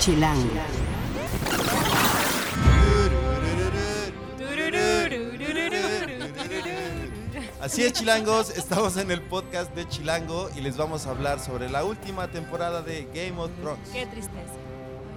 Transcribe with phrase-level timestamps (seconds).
[0.00, 0.48] Chilango.
[7.60, 11.68] Así es, chilangos, estamos en el podcast de Chilango y les vamos a hablar sobre
[11.68, 13.88] la última temporada de Game of Thrones.
[13.92, 14.54] Qué tristeza.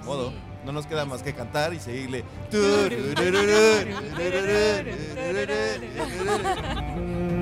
[0.04, 0.36] Modo, Sí.
[0.66, 2.26] no nos queda más que cantar y seguirle.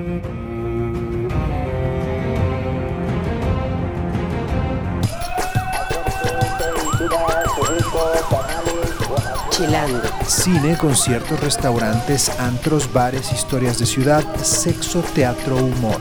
[9.50, 10.00] Chilango.
[10.26, 16.00] Cine, conciertos, restaurantes, antros, bares, historias de ciudad, sexo, teatro, humor.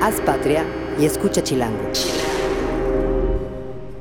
[0.00, 0.64] Haz patria
[0.98, 1.90] y escucha Chilango.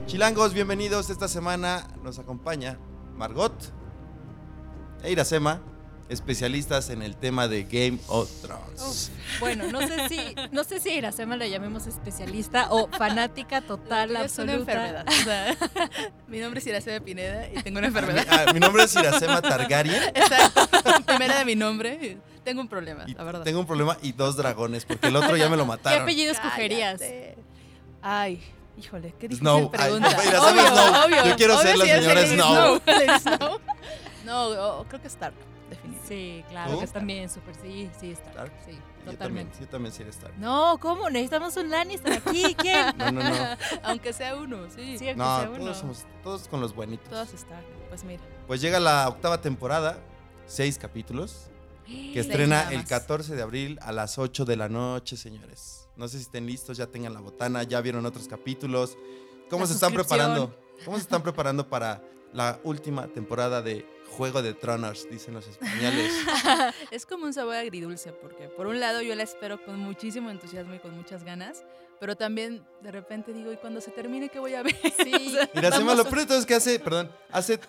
[0.05, 1.09] Chilangos, bienvenidos.
[1.09, 2.77] Esta semana nos acompaña
[3.17, 3.53] Margot
[5.03, 5.61] e Iracema,
[6.13, 9.11] especialistas en el tema de Game of Thrones.
[9.39, 14.09] Bueno, no sé si, no sé si a Iracema la llamemos especialista o fanática total,
[14.11, 14.53] Es una absoluta.
[14.55, 15.05] enfermedad.
[15.07, 15.55] o sea,
[16.27, 18.25] mi nombre es Iracema Pineda y tengo una enfermedad.
[18.29, 20.01] ah, mi nombre es Iracema Targaryen.
[20.15, 20.67] Exacto.
[21.05, 22.17] Primera de mi nombre.
[22.43, 23.43] Tengo un problema, y la verdad.
[23.43, 26.01] tengo un problema y dos dragones, porque el otro ya me lo ¿Qué mataron.
[26.03, 27.01] apellido escogerías?
[28.01, 28.41] Ay,
[28.77, 29.71] híjole, qué difícil Snow.
[29.71, 30.09] pregunta.
[30.19, 31.25] Ay, Iracema Snow.
[31.29, 32.81] Yo quiero ser la es señora Snow.
[33.19, 33.59] Snow.
[34.25, 35.33] No, creo que Stark,
[35.75, 36.07] definitivamente.
[36.07, 36.79] Sí, claro, ¿Tú?
[36.81, 38.29] que también súper, sí, sí, está.
[38.29, 38.53] Stark.
[38.65, 39.57] Sí, Yo también, totalmente.
[39.59, 40.33] yo también sí Stark.
[40.37, 41.09] No, ¿cómo?
[41.09, 42.55] Necesitamos un Lannister aquí.
[42.59, 42.97] ¿Quién?
[42.97, 43.35] No, no, no.
[43.83, 44.97] Aunque sea uno, sí.
[44.97, 45.59] Sí, aunque No, sea uno.
[45.59, 47.09] todos somos todos con los buenitos.
[47.09, 47.65] Todos Stark.
[47.89, 48.23] Pues mira.
[48.47, 49.99] Pues llega la octava temporada,
[50.45, 51.47] seis capítulos,
[51.85, 52.89] que estrena el más.
[52.89, 55.87] 14 de abril a las 8 de la noche, señores.
[55.95, 58.97] No sé si estén listos, ya tengan la botana, ya vieron otros capítulos.
[59.49, 60.57] ¿Cómo La se están preparando?
[60.85, 62.01] ¿Cómo se están preparando para
[62.33, 66.13] la última temporada de Juego de Tronos, dicen los españoles.
[66.91, 70.75] es como un sabor agridulce, porque por un lado yo la espero con muchísimo entusiasmo
[70.75, 71.63] y con muchas ganas,
[71.99, 74.75] pero también de repente digo, ¿y cuando se termine qué voy a ver?
[75.03, 75.13] Sí.
[75.13, 77.59] o sea, Mira, se lo pronto es que hace, perdón, hace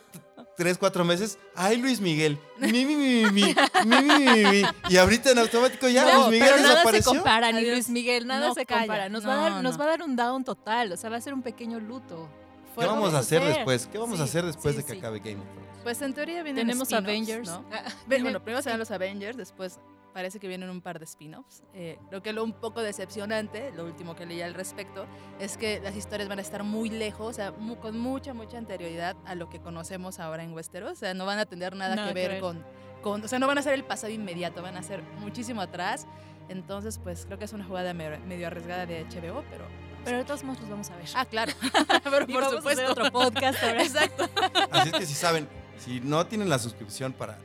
[0.57, 3.55] tres, cuatro meses, ay Luis Miguel, mi, mi, mi, mi, mi,
[3.85, 7.13] mi, mi, y ahorita en automático ya no, Luis Miguel pero nada desapareció.
[7.13, 9.81] se compara, ni Luis Miguel, nada no se compara, nos, no, va a dar, nos
[9.81, 12.29] va a dar un down total, o sea, va a ser un pequeño luto.
[12.77, 13.87] ¿Qué vamos a hacer después?
[13.87, 14.99] ¿Qué vamos a Sí, hacer después sí, de que sí.
[14.99, 15.79] acabe Game of Thrones?
[15.83, 17.49] Pues en teoría vienen Tenemos Avengers.
[17.49, 17.65] ¿no?
[17.73, 19.79] Ah, Bueno, primero serán los Avengers, después
[20.15, 21.65] parece que vienen un par de spin-offs.
[21.75, 25.07] Eh, creo que lo un poco decepcionante, lo último que leí al respecto,
[25.41, 28.57] es que las historias van a estar muy lejos, o sea, mu- con mucha, mucha
[28.59, 30.93] anterioridad a lo que conocemos ahora en Westeros.
[30.93, 32.41] O sea, no van a tener nada, Nada que que ver ver.
[32.41, 32.65] con,
[33.03, 36.07] con, o sea, no van a ser el pasado inmediato, van a ser muchísimo atrás.
[36.49, 39.65] Entonces, pues creo que es una jugada me- medio arriesgada de HBO, pero...
[40.05, 41.07] Pero de todos modos los vamos a ver.
[41.15, 41.53] Ah, claro.
[42.05, 42.91] pero Y por vamos a hacer supuesto.
[42.93, 43.83] otro podcast ahora.
[43.83, 44.29] Exacto.
[44.71, 45.49] Así es que si saben,
[45.79, 47.39] si no tienen la suscripción para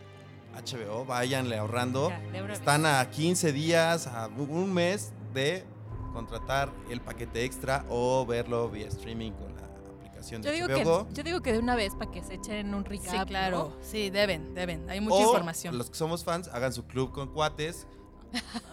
[0.56, 2.10] HBO, váyanle ahorrando.
[2.34, 5.64] Ya, Están a 15 días, a un mes de
[6.14, 9.62] contratar el paquete extra o verlo vía streaming con la
[10.00, 11.08] aplicación Yo de digo, HBO que, Go.
[11.14, 13.14] yo digo que de una vez para que se echen un recap.
[13.14, 13.78] Sí, claro.
[13.82, 14.90] Sí, deben, deben.
[14.90, 15.78] Hay mucha o información.
[15.78, 17.88] los que somos fans, hagan su club con cuates,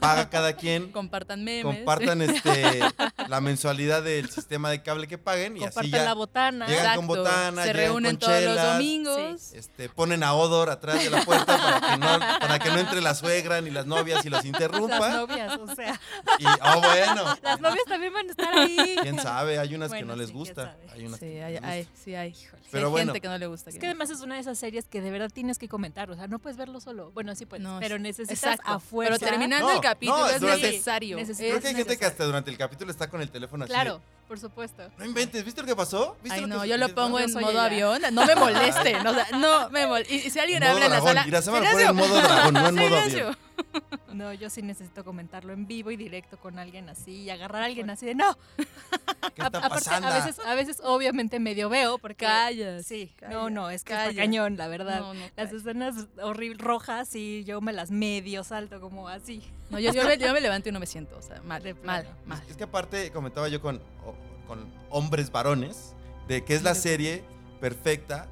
[0.00, 1.64] paga cada quien, Compartan memes.
[1.76, 2.80] compartan este
[3.28, 6.66] la mensualidad del sistema de cable que paguen y así ya la botana.
[6.66, 8.72] Llegan con botana, Se llegan reúnen con todos los chelas.
[8.74, 9.52] domingos.
[9.52, 13.00] este, ponen a Odor atrás de la puerta para que, no, para que no entre
[13.00, 15.08] la suegra ni las novias y los Las interrumpa.
[15.10, 15.98] novias, o sea.
[16.38, 18.96] Y, oh, bueno, Las novias también van a estar ahí.
[19.02, 20.76] quién sabe, hay unas que no les sí, gusta.
[20.92, 22.00] Hay unas Sí, que no hay, les hay, gusta.
[22.04, 22.34] sí hay.
[22.34, 23.12] Sí Pero hay bueno.
[23.12, 23.70] gente que no le gusta.
[23.70, 26.10] Es que además es una de esas series que de verdad tienes que comentar.
[26.10, 27.10] O sea, no puedes verlo solo.
[27.12, 28.70] Bueno, sí puedes, No, pero necesitas Exacto.
[28.72, 29.16] a fuerza.
[29.18, 31.16] Pero terminando No, el capítulo no, es durante- necesario.
[31.16, 32.08] Necesitas- Creo que hay gente que necesario.
[32.08, 33.72] hasta durante el capítulo está con el teléfono así.
[33.72, 34.82] Claro, por supuesto.
[34.98, 36.16] no inventes, ¿viste lo que pasó?
[36.22, 37.64] ¿Viste Ay, lo no, yo lo pongo en modo ella.
[37.64, 38.02] avión.
[38.12, 38.96] No me molesten.
[39.06, 40.16] O sea, no me molesten.
[40.16, 41.08] Y, y si alguien En modo habla en la dragón.
[41.14, 41.28] sala.
[41.28, 41.90] Iracema lo pone ¡Silencio!
[41.90, 43.38] en modo dragón, no en modo avión.
[44.12, 47.66] No, yo sí necesito comentarlo en vivo y directo con alguien así y agarrar a
[47.66, 48.36] alguien así de no.
[49.34, 50.08] ¿Qué A- está aparte, pasando?
[50.08, 52.82] a veces, a veces obviamente medio veo porque Calla.
[52.82, 54.22] sí, calla, no, no, es que está calla.
[54.22, 55.00] cañón, la verdad.
[55.00, 59.42] No, no, Las escenas horribles rojas y yo me las medio salto como así.
[59.68, 61.18] No, yo, yo, me, yo me levanto y no me siento.
[61.18, 62.42] O sea, mal, De mal, mal.
[62.48, 63.82] Es que aparte comentaba yo con,
[64.90, 65.94] hombres varones
[66.28, 67.22] de que es la serie
[67.60, 68.28] perfecta,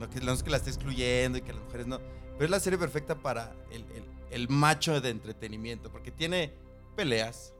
[0.00, 2.00] no que, no es que la esté excluyendo y que las mujeres no,
[2.32, 6.52] pero es la serie perfecta para el, el- el macho de entretenimiento, porque tiene
[6.96, 7.52] peleas,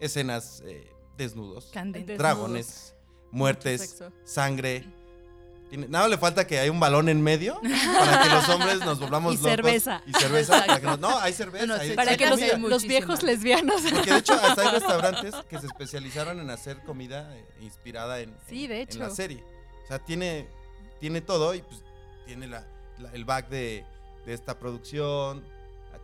[0.00, 2.12] escenas eh, desnudos, Candente.
[2.12, 2.18] Desnudos.
[2.18, 2.94] dragones,
[3.30, 4.84] muertes, sangre.
[5.68, 9.00] Tiene- nada le falta que hay un balón en medio para que los hombres nos
[9.00, 9.50] volvamos Y locos.
[9.50, 10.02] cerveza.
[10.06, 10.60] Y cerveza.
[10.64, 11.66] para que nos- no, hay cerveza.
[11.66, 13.82] No, no, hay- Para hay que los, viejos lesbianos.
[13.82, 18.36] Porque de hecho hasta hay restaurantes que se especializaron en hacer comida eh, inspirada en,
[18.48, 19.42] Sí, en- de en la serie.
[19.84, 20.46] O sea, tiene,
[21.00, 21.82] tiene todo y pues
[22.26, 22.64] tiene la,
[22.98, 23.84] la- el back de,
[24.24, 25.44] de esta producción,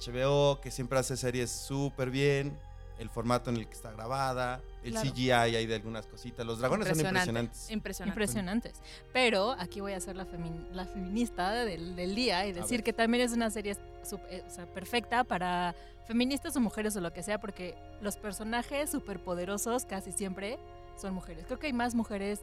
[0.07, 2.59] HBO, que siempre hace series súper bien.
[2.99, 5.11] el formato en el que está grabada, el Claro.
[5.11, 6.47] CGI hay de algunas cositas.
[6.47, 7.31] Los dragones son Impresionante.
[7.71, 7.71] impresionantes.
[7.73, 8.13] Impresionante.
[8.13, 8.73] Impresionantes.
[9.13, 12.93] Pero aquí voy a ser la, femin- la feminista del, del día y decir que
[12.93, 15.75] también es una serie sup- eh, o sea, perfecta para
[16.07, 20.61] feministas o mujeres o lo que sea, porque los personajes superpoderosos casi siempre
[20.97, 21.47] son mujeres.
[21.47, 22.39] Creo que hay más mujeres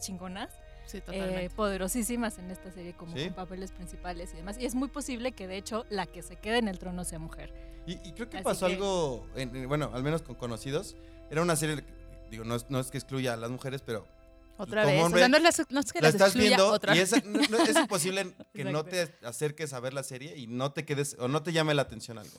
[0.00, 0.50] chingonas,
[0.86, 1.50] Sí, eh, totalmente.
[1.50, 3.24] poderosísimas en esta serie como Sí.
[3.26, 4.56] con papeles principales y demás.
[4.58, 7.18] Y es muy posible que de hecho la que se quede en el trono sea
[7.18, 7.52] mujer.
[7.86, 10.96] Y, y creo que Así pasó que- algo, en- en- bueno, al menos con conocidos.
[11.30, 11.84] Era una serie,
[12.30, 14.06] digo, no es, no es que excluya a las mujeres, pero
[14.58, 15.02] Otra vez.
[15.02, 17.00] hombre, o sea, no, es las- no es que la las estás viendo otra y
[17.00, 20.84] es, no- es imposible que no te acerques a ver la serie y no te
[20.84, 22.38] quedes o no te llame la atención algo.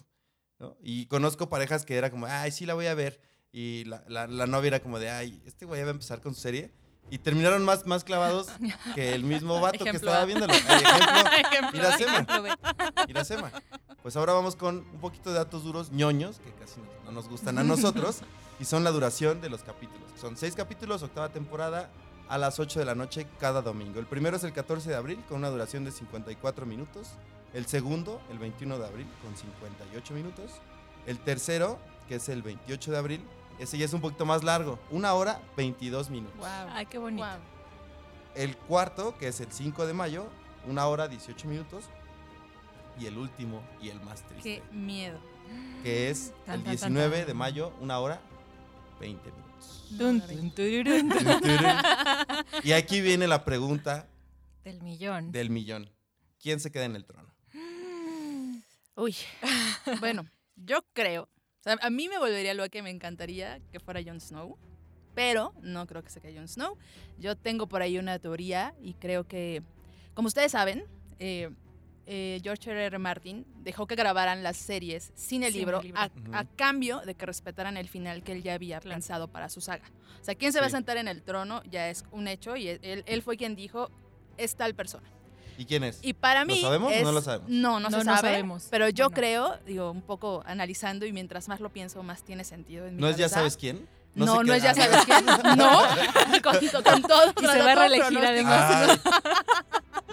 [0.59, 0.75] ¿no?
[0.81, 3.19] Y conozco parejas que era como, ay, sí la voy a ver.
[3.51, 6.33] Y la, la- la novia era como de, ay, este güey va a empezar con
[6.33, 6.71] su serie.
[7.09, 8.47] Y terminaron más, más clavados
[8.95, 10.53] que el mismo vato que estaba viéndolo.
[10.53, 12.25] Ejemplo, Iracema.
[13.07, 13.51] Iracema.
[14.03, 17.29] Pues ahora vamos con un poquito de datos duros, ñoños, que casi no, no nos
[17.29, 18.21] gustan a nosotros,
[18.59, 20.09] y son la duración de los capítulos.
[20.19, 21.89] Son seis capítulos, octava temporada,
[22.29, 23.99] a las 8 de la noche cada domingo.
[23.99, 27.09] El primero es el 14 de abril, con una duración de 54 minutos.
[27.53, 30.51] El segundo, el 21 de abril, con 58 minutos.
[31.05, 33.21] El tercero, que es el 28 de abril,
[33.59, 36.37] ese ya es un poquito más largo, una hora 22 minutos.
[36.37, 36.47] Wow.
[36.71, 37.25] Ay, qué bonito.
[37.27, 37.37] Wow.
[38.35, 40.27] El cuarto, que es el 5 de mayo,
[40.67, 41.85] una hora 18 minutos.
[42.99, 45.19] Y el último y el más triste, Qué miedo.
[45.83, 47.27] que es Tan, el tan, tan, 19 tan.
[47.27, 48.19] de mayo, una hora
[48.99, 49.85] 20 minutos.
[49.97, 50.21] Tun,
[50.51, 51.13] tururún.
[52.63, 54.07] y aquí viene la pregunta
[54.63, 55.31] Del millón.
[55.31, 55.91] del millón.
[56.41, 57.31] ¿Quién se queda en el trono?
[58.95, 59.15] Uy.
[59.99, 60.25] Bueno,
[60.55, 61.29] yo creo.
[61.59, 64.57] O sea, a mí me volvería lo que me encantaría que fuera Jon Snow.
[65.15, 66.77] Pero no creo que se quede Jon Snow.
[67.17, 69.63] Yo tengo por ahí una teoría y creo que,
[70.13, 70.85] como ustedes saben,
[71.17, 71.49] eh,
[72.05, 72.85] eh, George R.
[72.85, 72.99] R.
[72.99, 75.99] Martin dejó que grabaran las series sin el Sin libro, el libro.
[76.01, 76.31] A, Ujú.
[76.35, 78.95] a cambio de que respetaran el final que él ya había Claro.
[78.95, 79.83] pensado para su saga.
[80.21, 80.75] O sea, quién se va a Sí.
[80.75, 83.89] sentar en el trono ya es un hecho y él, él fue quien dijo,
[84.37, 85.09] es tal persona.
[85.57, 85.99] ¿Y quién es?
[86.03, 86.61] Y para ¿Lo mí.
[86.61, 87.49] sabemos o no lo sabemos?
[87.49, 88.29] No, no, No, se no sabe.
[88.29, 88.67] sabemos.
[88.69, 89.15] Pero yo Bueno.
[89.15, 92.85] creo, digo, un poco analizando y mientras más lo pienso, más tiene sentido.
[92.85, 93.87] En mi ¿No es ya sabes quién?
[94.15, 95.25] No, no, es ya sabes quién.
[95.25, 95.81] No,
[96.43, 97.33] con, con todo.
[97.41, 98.99] Y se va a reelegir además.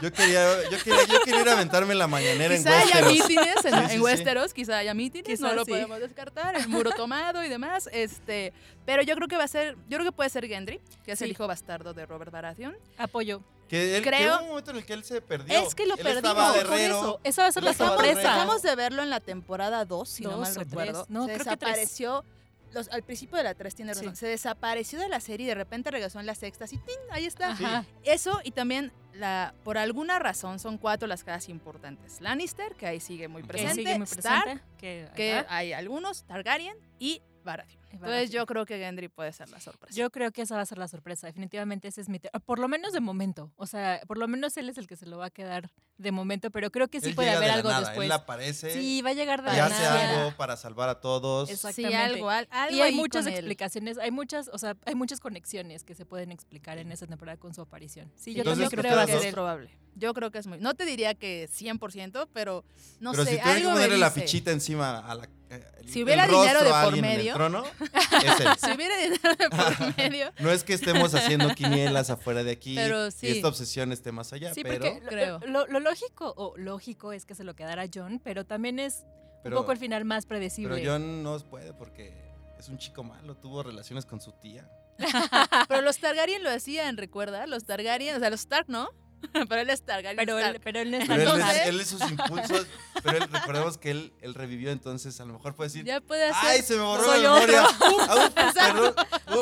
[0.03, 3.07] Yo, quería, yo, quería, yo quería ir a aventarme en la mañanera en Quizá haya
[3.07, 3.13] Westeros.
[3.13, 4.01] mítines en, Sí, en sí, sí.
[4.01, 5.71] Westeros, quizá haya mítines, Quizá no lo sí.
[5.71, 7.89] podemos descartar, el muro tomado y demás.
[7.93, 8.53] Este,
[8.85, 11.23] pero yo creo que va a ser, yo creo que puede ser Gendry, que es
[11.23, 12.77] el hijo bastardo de Robert Baratheon.
[12.99, 13.41] Apoyo.
[13.69, 15.59] Que él, que Creo- hubo un momento en el que él se perdió.
[15.67, 17.21] Es que lo él perdimos, por eso.
[17.25, 18.21] Esa va a ser Él la sorpresa.
[18.21, 20.69] Dejamos de verlo en la temporada 2, si no Dos mal o tres.
[20.69, 21.07] recuerdo.
[21.09, 22.25] No, se creo que desapareció.
[22.73, 24.17] los- al principio de la 3 tiene razón.
[24.17, 24.21] Sí.
[24.21, 26.65] Se desapareció de la serie y de repente regresó en la sexta.
[26.65, 26.97] Así, ¡tin!
[27.13, 27.51] ahí está.
[27.53, 27.85] Ajá.
[28.03, 32.21] Eso y también, la, por alguna razón, son cuatro las casas importantes.
[32.21, 33.75] Lannister, que ahí sigue muy Que Que presente.
[33.77, 34.65] sigue muy Stark, presente.
[34.77, 36.25] Que, que hay algunos.
[36.25, 37.83] Targaryen y Baratheon.
[37.93, 39.95] Entonces yo creo que Gendry puede ser la sorpresa.
[39.97, 41.27] Yo creo que esa va a ser la sorpresa.
[41.29, 42.19] Definitivamente ese es mi...
[42.19, 43.53] te- Por lo menos de momento.
[43.57, 46.11] O sea, por lo menos él es el que se lo va a quedar de
[46.11, 48.07] momento, pero creo que sí Él puede haber de la algo nada, después.
[48.07, 50.21] Él aparece Sí, va a llegar de y la hace nada.
[50.25, 51.49] algo para salvar a todos.
[51.51, 51.77] Exacto.
[51.77, 52.15] sí, exactamente.
[52.17, 55.95] algo, al- algo Y hay muchas explicaciones, hay muchas, o sea, hay muchas conexiones que
[55.95, 58.11] se pueden explicar en esa temporada con su aparición.
[58.17, 59.71] Sí, yo Entonces, también creo que va a que ustedes ser es probable.
[59.97, 60.59] Yo creo que es muy.
[60.59, 62.65] No te diría que 100%, pero
[63.01, 63.31] no Pero sé.
[63.31, 65.29] si tuvieras que algo me ponerle la fichita encima a la.
[65.51, 67.35] el- Si hubiera dinero de por alguien en el medio.
[67.35, 67.65] trono,
[68.25, 68.49] es él.
[68.59, 70.33] Si hubiera dinero de por medio.
[70.41, 73.29] No es que estemos haciendo quinielas afuera de aquí Pero y sí.
[73.29, 75.41] esta obsesión esté más allá, Sí, pero, porque lo- creo.
[75.47, 79.05] Lo, lo lógico o lógico es que se lo quedara John, pero también es
[79.45, 80.75] pero, un poco el final más predecible.
[80.77, 82.13] pero John no puede porque
[82.59, 84.69] es un chico malo, tuvo relaciones con su tía.
[85.69, 87.49] Pero los Targaryen lo hacían, ¿recuerda?
[87.49, 88.89] Los Targaryen, o sea, los Stark, ¿no?
[89.49, 90.17] Pero él es Targaryen.
[90.17, 92.67] pero, él, pero él no es Pero él, él es sus impulsos,
[93.03, 96.25] pero él- recordemos que él, él revivió, entonces a lo mejor puede decir, ya puede
[96.25, 96.51] hacer.
[96.51, 97.63] ¡ay, se me borró la memoria!
[97.69, 98.95] Ups, perdón,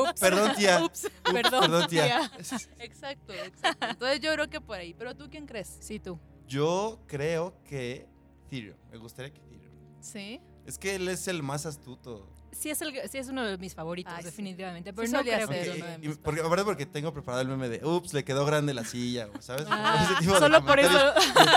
[0.08, 0.84] ups, perdón, tía.
[0.84, 2.04] Ups, Perdón, perdón, tía.
[2.04, 2.32] tía.
[2.80, 3.86] Exacto, exacto.
[3.88, 4.94] Entonces yo creo que por ahí.
[4.94, 5.76] ¿Pero tú quién crees?
[5.80, 6.18] Sí, tú.
[6.46, 8.06] Yo creo que
[8.48, 9.72] Tyrion, me gustaría que Tyrion.
[10.00, 10.40] Sí.
[10.66, 12.28] Es que él es el más astuto.
[12.52, 14.26] Sí es, el, sí es uno de mis favoritos, Ay, sí.
[14.26, 14.92] definitivamente.
[14.92, 15.70] Pero Sí no creo ser que...
[15.70, 18.44] Porque, uno de mis porque, aparte porque tengo preparado el meme de, ups, le quedó
[18.44, 19.66] grande la silla, ¿sabes?
[19.70, 21.12] Ah, Ese tipo de solo por eso de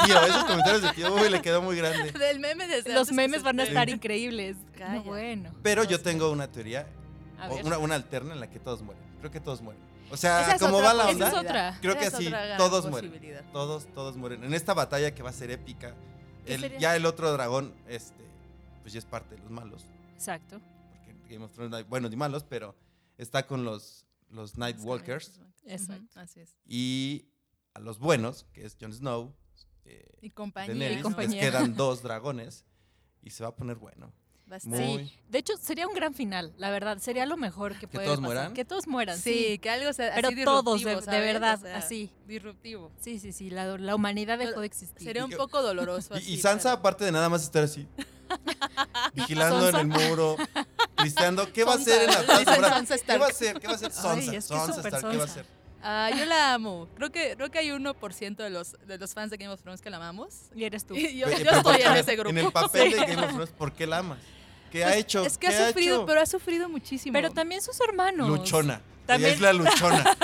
[0.06, 2.12] tío, esos comentarios de tío, uy, le quedó muy grande.
[2.20, 4.56] Del meme desde los memes van a estar increíbles.
[4.80, 5.52] No, bueno.
[5.62, 6.88] Pero yo tengo una teoría,
[7.64, 9.04] una, una alterna en la que todos mueren.
[9.20, 9.82] Creo que todos mueren.
[10.12, 11.78] O sea, es como va la onda, es otra.
[11.82, 13.44] creo que Esa es así, todos mueren.
[13.52, 14.44] Todos, todos mueren.
[14.44, 15.94] En esta batalla que va a ser épica,
[16.46, 18.24] ¿Qué el- ya el otro dragón, este,
[18.82, 19.84] pues ya es parte de los malos.
[20.16, 20.62] Exacto.
[21.30, 22.76] Game of Thrones buenos ni malos, pero
[23.18, 26.20] está con los, los Night Walkers Exacto.
[26.20, 26.56] Así es.
[26.66, 27.30] y
[27.74, 29.36] a los buenos, que es Jon Snow,
[29.86, 30.74] eh, Y compañía.
[30.74, 32.66] Daenerys, Y les quedan dos dragones
[33.22, 34.14] y se va a poner bueno.
[34.66, 34.78] Muy.
[35.08, 38.20] Sí, de hecho sería un gran final, la verdad, sería lo mejor que puede todos
[38.20, 38.28] pasar.
[38.36, 38.54] mueran?
[38.54, 39.58] Que todos mueran, Sí, sí.
[39.60, 42.12] que algo sea Pero así todos, de, verdad, sea, así.
[42.28, 42.92] Disruptivo.
[43.00, 45.02] Sí, sí, sí, la, la humanidad dejó de existir.
[45.04, 46.14] Sería un que- poco doloroso.
[46.14, 47.88] Y, así, y Sansa, pero- aparte de nada más estar así,
[49.14, 50.36] vigilando en el muro,
[51.54, 53.60] ¿qué va a hacer en la Sonsa ¿Qué va a hacer?
[53.60, 54.38] ¿Qué va a hacer Ay, Sonsa?
[54.38, 54.48] es
[54.82, 55.46] que Stark, ¿qué va a hacer?
[55.88, 56.88] Ah, yo la amo.
[56.96, 59.82] Creo que, creo que hay 1% de los, de los fans de Game of Thrones
[59.82, 60.46] que la amamos.
[60.56, 60.96] Y eres tú.
[60.98, 62.30] Y yo, estoy ¿por en ese grupo.
[62.32, 63.00] En el papel Sí.
[63.00, 64.18] de Game of Thrones, ¿por qué la amas?
[64.72, 65.24] ¿Qué ha Pues, hecho?
[65.26, 67.14] Es que ¿Qué ha sufrido, pero ha sufrido muchísimo.
[67.14, 68.28] Pero también sus hermanos.
[68.28, 68.82] Luchona.
[69.06, 70.18] También- es la luchona.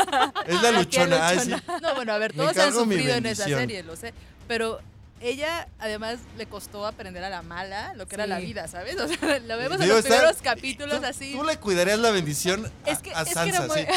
[0.48, 1.40] Es la Ah, luchona.
[1.40, 1.52] sí.
[1.82, 4.14] No, bueno, a ver, todos han sufrido en esa serie, lo sé.
[4.48, 4.80] Pero
[5.22, 8.46] ella, además, le costó aprender a la mala lo que era la Sí.
[8.48, 8.96] vida, ¿sabes?
[9.00, 11.32] O sea, lo vemos en Digo, los está- primeros capítulos Tú- así.
[11.34, 13.88] Tú le cuidarías la bendición a, Es que- a es que era Sansa, muy- sí.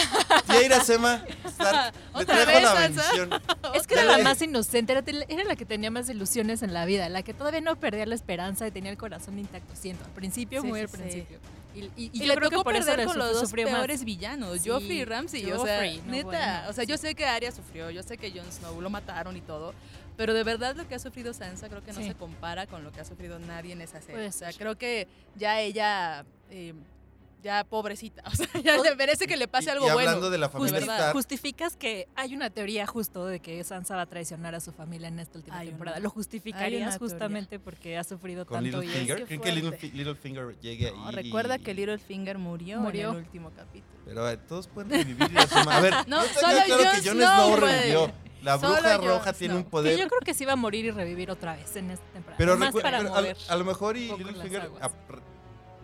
[0.47, 3.02] Tía Iracema, Stark, le Otra trajo vez, la Sansa.
[3.12, 3.43] bendición.
[3.75, 6.85] Es que era la más inocente, era, era la que tenía más ilusiones en la
[6.85, 10.11] vida, la que todavía no perdía la esperanza y tenía el corazón intacto, siento, al
[10.12, 10.97] principio, Sí, muy sí, al sí.
[10.97, 11.38] principio.
[11.75, 13.40] Y, y- y Y, yo le creo tocó que por eso perder con los dos
[13.40, 13.75] sufrió más.
[13.78, 15.50] peores villanos, Sí, Joffrey y Ramsey.
[15.50, 16.25] o Joffrey, sea, no, neta.
[16.26, 17.09] bueno, o sea, yo sí.
[17.09, 19.75] sé que Arya sufrió, yo sé que Jon Snow lo mataron y todo.
[20.16, 22.09] Pero de verdad lo que ha sufrido Sansa creo que no Sí.
[22.09, 24.14] se compara con lo que ha sufrido nadie en esa serie.
[24.14, 26.73] Puede O sea, creo que ya ella, eh,
[27.42, 30.09] ya pobrecita, o sea, ya le merece que le pase Y- algo y bueno.
[30.11, 30.97] hablando de la familia verdad.
[30.97, 34.73] Stark, Justificas que hay una teoría justo de que Sansa va a traicionar a su
[34.73, 35.99] familia en esta última Hay una- temporada.
[35.99, 39.92] ¿Lo justificarías justamente porque ha sufrido con tanto y es Littlefinger, que ¿creen que Little-.
[39.92, 40.94] Littlefinger llegue ahí?
[40.97, 43.11] No, recuerda y- que Littlefinger murió, Murió.
[43.11, 43.92] en el último capítulo.
[44.06, 45.76] Pero eh, todos pueden revivir Iracema.
[45.76, 47.76] A ver, No, yo tengo solo claro Jon que Jon Snow Snow puede.
[47.80, 48.12] revivió.
[48.44, 49.64] La bruja roja tiene un Snow.
[49.66, 49.98] Que poder.
[49.98, 52.36] yo creo que sí va a morir y revivir otra vez en esta temporada.
[52.38, 53.36] Pero, más recu- para pero a, mover.
[53.48, 54.92] a lo mejor y Littlefinger ap-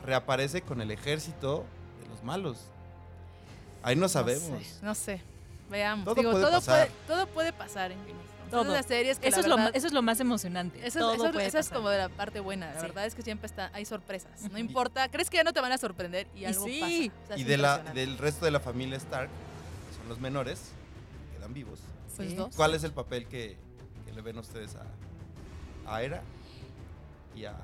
[0.05, 1.65] reaparece con el ejército
[2.03, 2.59] de los malos.
[3.83, 4.49] Ahí no sabemos.
[4.51, 5.23] No sé, no sé.
[5.71, 6.05] Veamos.
[6.05, 6.89] Todo Digo, puede todo, pasar.
[6.89, 8.31] puede, todo puede pasar en Game of Thrones.
[8.51, 8.65] Todo.
[8.65, 10.85] Son las series que Eso la es, lo, eso es lo más emocionante.
[10.85, 11.77] Eso, Todo eso- puede eso es pasar.
[11.79, 12.67] como de la parte buena.
[12.75, 12.87] La Sí.
[12.89, 14.51] verdad es que siempre está, hay sorpresas.
[14.51, 15.09] No importa.
[15.09, 16.27] ¿Crees que ya no te van a sorprender?
[16.35, 16.81] Y, Y algo sí.
[16.81, 17.23] pasa.
[17.25, 20.73] O sea, Y de la, del resto de la familia Stark, que son los menores,
[21.31, 21.79] que quedan vivos.
[22.17, 22.55] Pues dos.
[22.57, 23.57] ¿Cuál es el papel que,
[24.07, 24.85] que le ven ustedes a,
[25.95, 26.23] a Era
[27.35, 27.55] y a...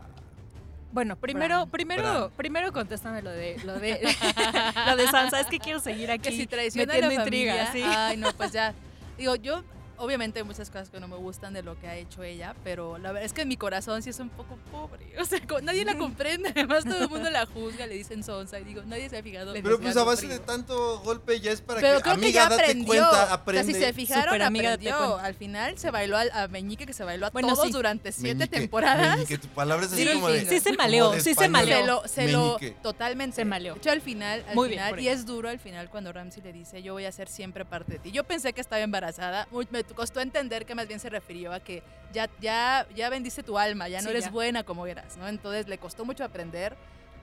[0.92, 1.70] Bueno, primero, Bran.
[1.70, 2.30] primero, Bran.
[2.36, 4.00] primero contéstame lo de, lo de,
[4.86, 5.40] lo de Sansa.
[5.40, 7.66] Es que quiero seguir aquí que si traiciona a la metiendo intriga.
[7.66, 7.96] familia, sí.
[7.96, 8.72] Ay, no, pues ya.
[9.18, 9.62] Digo, yo
[9.98, 12.98] obviamente hay muchas cosas que no me gustan de lo que ha hecho ella, pero
[12.98, 15.06] la verdad es que en mi corazón sí es un poco pobre.
[15.20, 16.50] O sea, nadie la comprende.
[16.50, 18.60] Además, todo el mundo la juzga, le dicen sonsa.
[18.60, 19.52] Y digo, nadie se ha fijado.
[19.54, 22.32] Pero pues a base de tanto golpe ya es para Pero que, creo amiga, que
[22.32, 22.86] ya date aprendió.
[22.86, 23.60] cuenta, aprende.
[23.62, 25.16] O sea, si se fijaron, Súper amiga, aprendió.
[25.18, 27.72] Al final se bailó a Meñique, que se bailó a Bueno, todos sí.
[27.72, 29.16] durante siete Meñique, temporadas.
[29.16, 30.46] Meñique, tu palabra es así Sí, como de...
[30.46, 31.76] sí se maleó, sí se maleó.
[31.78, 32.70] Se lo, se lo Meñique.
[32.82, 33.36] totalmente.
[33.36, 33.74] Se maleó.
[33.74, 35.12] De hecho, al final, al Muy bien final por y ella.
[35.12, 37.98] es duro al final cuando Ramsey le dice, yo voy a ser siempre parte de
[37.98, 38.10] ti.
[38.12, 39.48] Yo pensé que estaba embarazada.
[39.50, 43.42] Muy- me costó entender que más bien se refirió a que ya, ya, ya vendiste
[43.42, 44.30] tu alma, ya no Sí, eres ya.
[44.30, 45.28] buena como eras, ¿no?
[45.28, 46.76] Entonces le costó mucho aprender.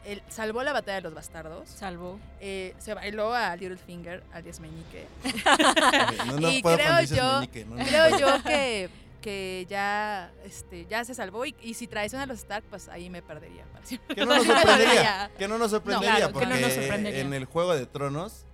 [0.06, 1.70] Él salvó la batalla de los bastardos.
[1.70, 2.20] Salvo.
[2.42, 5.06] eh, se bailó a Littlefinger, alias Meñique.
[6.28, 8.90] No, no Y puedo creo yo- Meñique, no, no Creo yo que,
[9.22, 13.10] que ya, este, ya se salvó y, y si traiciona a los Stark, pues ahí
[13.10, 13.64] me perdería.
[14.10, 15.32] Que no nos sorprendería.
[15.38, 16.16] Que no nos sorprendería.
[16.18, 17.22] claro, que porque no nos sorprendería.
[17.22, 18.46] en el Juego de Tronos,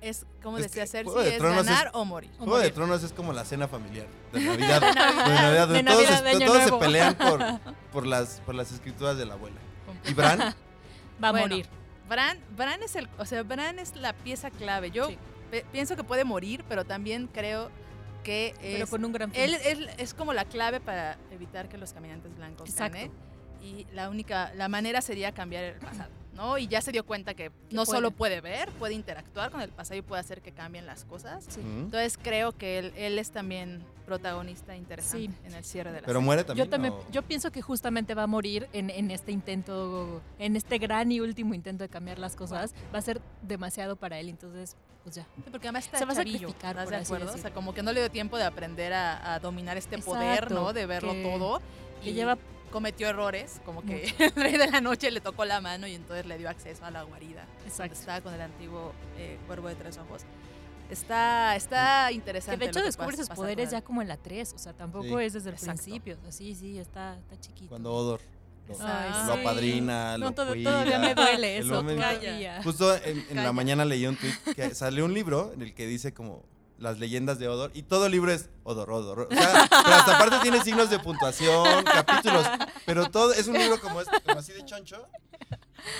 [0.00, 2.30] Es como Es decía Cersei, es Tronos ganar es- o morir.
[2.38, 2.70] Juego de.
[2.70, 4.80] Tronos es como la cena familiar de Navidad.
[4.80, 5.24] de Navidad.
[5.24, 6.78] Navidad, De todos, Navidad, se- de Año todos se Nuevo.
[6.78, 7.44] pelean por,
[7.92, 9.56] por, las, por las escrituras de la abuela.
[10.08, 11.66] Y Bran, Va a Bueno, morir.
[12.08, 14.90] Bran, Bran es el, o sea, Bran es la pieza clave.
[14.90, 15.18] Yo Sí.
[15.72, 17.70] pienso que puede morir, pero también creo
[18.22, 19.40] que Pero es, con un gran fin.
[19.42, 22.98] él, él es como la clave para evitar que los caminantes blancos Exacto.
[22.98, 23.12] ganen.
[23.62, 26.56] Y la única, la manera sería cambiar el pasado, ¿no?
[26.56, 27.96] Y ya se dio cuenta que no puede.
[27.98, 31.44] solo puede ver, puede interactuar con el pasado y puede hacer que cambien las cosas.
[31.48, 31.60] Sí.
[31.60, 31.80] ¿Mm?
[31.80, 35.46] Entonces creo que él, él es también protagonista interesante Sí.
[35.46, 36.24] en el cierre de la pero serie.
[36.26, 36.64] muere también.
[36.66, 37.10] Yo también, ¿o?
[37.10, 41.20] yo pienso que justamente va a morir en, en este intento, en este gran y
[41.20, 42.72] último intento de cambiar las cosas.
[42.94, 45.24] Va a ser demasiado para él, entonces, pues ya.
[45.44, 47.34] Sí, porque además está Se va a chavillo, ¿estás por de así acuerdo?
[47.34, 50.52] O sea, como que no le dio tiempo de aprender a, a dominar este poder,
[50.52, 50.72] ¿no?
[50.72, 51.60] De verlo que- todo.
[52.02, 52.38] Que y lleva
[52.70, 56.26] cometió errores, como que el rey de la noche le tocó la mano y entonces
[56.26, 57.44] le dio acceso a la guarida.
[57.66, 57.94] Exacto.
[57.98, 60.22] Estaba con el antiguo eh, cuervo de tres ojos.
[60.90, 62.64] Está, está Que interesante.
[62.64, 65.24] de hecho descubre sus poderes ya como en la 3, o sea, tampoco Sí.
[65.26, 65.82] es desde el Exacto.
[65.82, 66.16] principio.
[66.18, 67.68] O sea, sí, sí, está, está chiquito.
[67.68, 68.20] Cuando Odor
[68.68, 69.40] lo, Ay, lo sí.
[69.40, 70.70] apadrina, No, lo todo- cuida.
[70.70, 72.62] todavía me duele el eso.
[72.64, 75.86] Justo en, en la mañana leí un tweet que salió un libro en el que
[75.86, 76.42] dice como
[76.78, 79.28] las leyendas de Odor y todo el libro es Odor, Odor.
[79.30, 82.46] O sea, pero hasta aparte tiene signos de puntuación, capítulos,
[82.86, 85.06] pero todo es un libro como, este, como así de choncho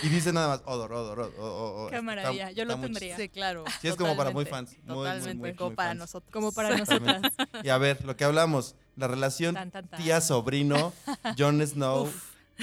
[0.03, 1.35] y dice nada más Odor, Odor, Odor.
[1.41, 1.91] Odor.
[1.91, 3.17] Qué Está- maravilla, yo lo tendría.
[3.17, 3.65] Sí, claro.
[3.81, 5.99] Sí, es como para muy fans, muy, Totalmente, muy, como muy para fans.
[6.01, 6.33] nosotros.
[6.33, 7.23] Como para nosotras.
[7.63, 9.57] Y a ver, lo que hablamos, la relación
[9.97, 10.93] tía-sobrino,
[11.39, 12.11] Jon Snow,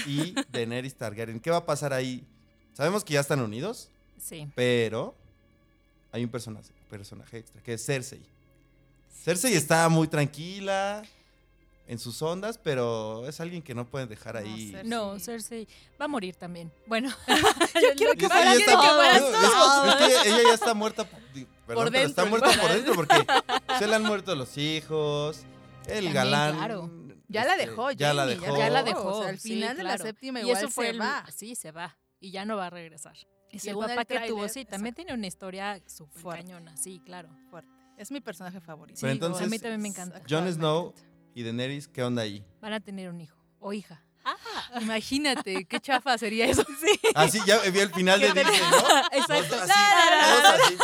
[0.05, 1.39] y Daenerys Targaryen.
[1.39, 2.25] ¿Qué va a pasar ahí?
[2.73, 3.89] Sabemos que ya están unidos,
[4.21, 4.47] Sí.
[4.55, 5.15] pero
[6.11, 8.21] hay un personaje, personaje extra, que es Cersei.
[9.23, 11.01] Cersei está muy tranquila
[11.87, 14.71] en sus ondas, pero es alguien que no pueden dejar No, ahí.
[14.71, 14.89] Cersei.
[14.89, 15.67] No, Cersei
[15.99, 16.71] va a morir también.
[16.87, 21.83] Bueno, Yo quiero Y que es que está- que ella ya está muerta, perdón, pero
[21.85, 23.25] está dentro, muerta por dentro porque
[23.79, 25.43] se le han muerto los hijos,
[25.87, 26.55] el También, galán.
[26.57, 26.89] claro.
[27.27, 28.55] Ya la este, dejó, ya la dejó.
[28.57, 29.07] ya la Oh, dejó.
[29.17, 31.25] o sea, al sí, final de la séptima y igual eso fue se el- va.
[31.35, 31.97] Sí, se va.
[32.19, 33.15] Y ya no va a regresar.
[33.55, 36.75] Y Y el papá el que tuvo, sí, también exacto, tiene una historia súper cañona.
[36.75, 37.29] Sí, claro.
[37.49, 37.69] fuerte.
[37.97, 38.99] Es mi personaje favorito.
[38.99, 40.21] Pero Sí, entonces, a mí también me encanta.
[40.29, 40.93] Jon Snow
[41.33, 42.43] y Daenerys, ¿qué onda ahí?
[42.61, 44.01] Van a tener un hijo o hija.
[44.81, 46.65] Imagínate, qué chafa sería eso.
[47.13, 49.17] Ah, sí, ya vi el final de Disney, ¿no?
[49.17, 49.55] Exacto.
[49.61, 49.71] Así,
[50.63, 50.77] así.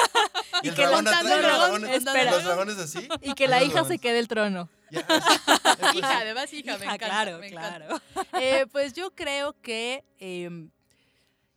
[0.64, 2.32] Y, que dragón atrás, los dragones, espera.
[2.32, 3.08] los dragones así.
[3.22, 4.70] Y que la hija se quede el trono.
[4.92, 5.98] Ya, así.
[5.98, 7.06] Hija, además hija, me encanta.
[7.06, 7.78] claro, me encanta.
[7.78, 8.02] claro.
[8.40, 10.50] Eh, pues yo creo que, eh,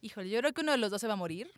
[0.04, 1.50] híjole, yo creo que uno de los dos se va a morir.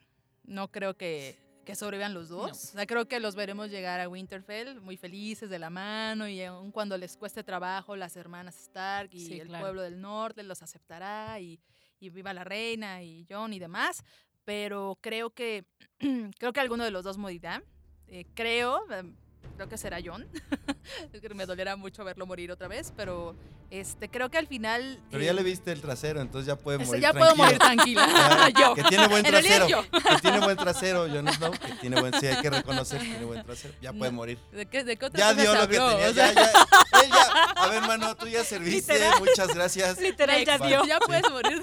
[0.45, 2.47] No creo que, que sobrevivan los dos.
[2.47, 2.53] No.
[2.53, 6.41] O sea, creo que los veremos llegar a Winterfell muy felices de la mano y
[6.45, 9.65] aun cuando les cueste trabajo, las hermanas Stark y Sí, el claro.
[9.65, 11.59] pueblo del norte los aceptará y,
[11.99, 14.05] y viva la reina y John y demás.
[14.45, 15.65] Pero creo que,
[16.39, 17.61] creo que alguno de los dos morirá.
[18.07, 19.17] Eh, creo, em,
[19.55, 20.27] creo que será John.
[21.35, 23.35] Me dolerá mucho verlo morir otra vez, pero
[23.71, 25.01] este, creo que al final...
[25.11, 28.01] Pero ya eh, le viste el trasero, entonces ya puede morir ya puedo morir tranquilo.
[28.03, 28.51] tranquila.
[28.57, 28.75] Ya, yo.
[28.75, 29.69] Que tiene buen trasero.
[29.69, 29.83] yo.
[29.91, 31.51] Que tiene buen trasero, Jon Snow.
[31.53, 33.75] Que tiene buen, sí, hay que reconocer que tiene buen trasero.
[33.83, 34.17] Ya puede No.
[34.17, 34.39] morir.
[34.53, 36.09] ¿De qué, de qué otra Ya dio lo que tenía.
[36.09, 37.03] O sea, Ya, ya.
[37.03, 37.43] Él ya.
[37.57, 38.95] A ver, mano, tú ya serviste.
[38.95, 39.19] Literal.
[39.21, 39.99] Muchas gracias.
[40.01, 40.85] Literal, ya dio.
[40.87, 41.63] ya puedes morir.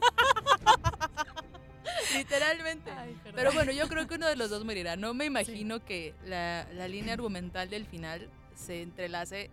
[2.16, 2.92] Literalmente.
[3.36, 4.96] Pero bueno, yo creo que uno de los dos morirá.
[4.96, 9.50] No me imagino que la, la línea argumental del final se entrelace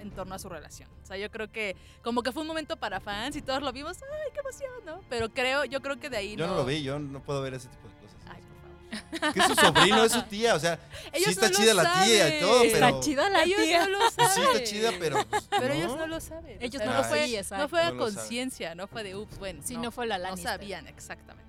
[0.00, 0.88] en torno a su relación.
[1.02, 3.72] O sea, yo creo que como que fue un momento para fans y todos lo
[3.72, 5.00] vimos, ay, qué emoción, ¿no?
[5.08, 6.52] Pero creo, yo creo que de ahí Yo no...
[6.52, 8.16] no lo vi, yo no puedo ver ese tipo de cosas.
[8.28, 9.32] Ay, por favor.
[9.34, 10.78] Que es su sobrino, es su tía, o sea,
[11.12, 12.40] Ellos sí está no chida la tía y saben.
[12.40, 12.86] todo, pero...
[12.88, 13.86] Está chida la Ellos tía.
[13.86, 14.32] no lo saben.
[14.34, 15.24] sí está chida, pero...
[15.26, 15.74] pues, Pero no.
[15.74, 16.56] ellos no lo saben.
[16.60, 17.98] Ellos O sea, no no lo- fue, sí, no fue a No saben.
[17.98, 19.60] conciencia, no fue de, ups, bueno.
[19.64, 20.50] Sí, no fue la Lannister.
[20.52, 21.44] No sabían, exactamente.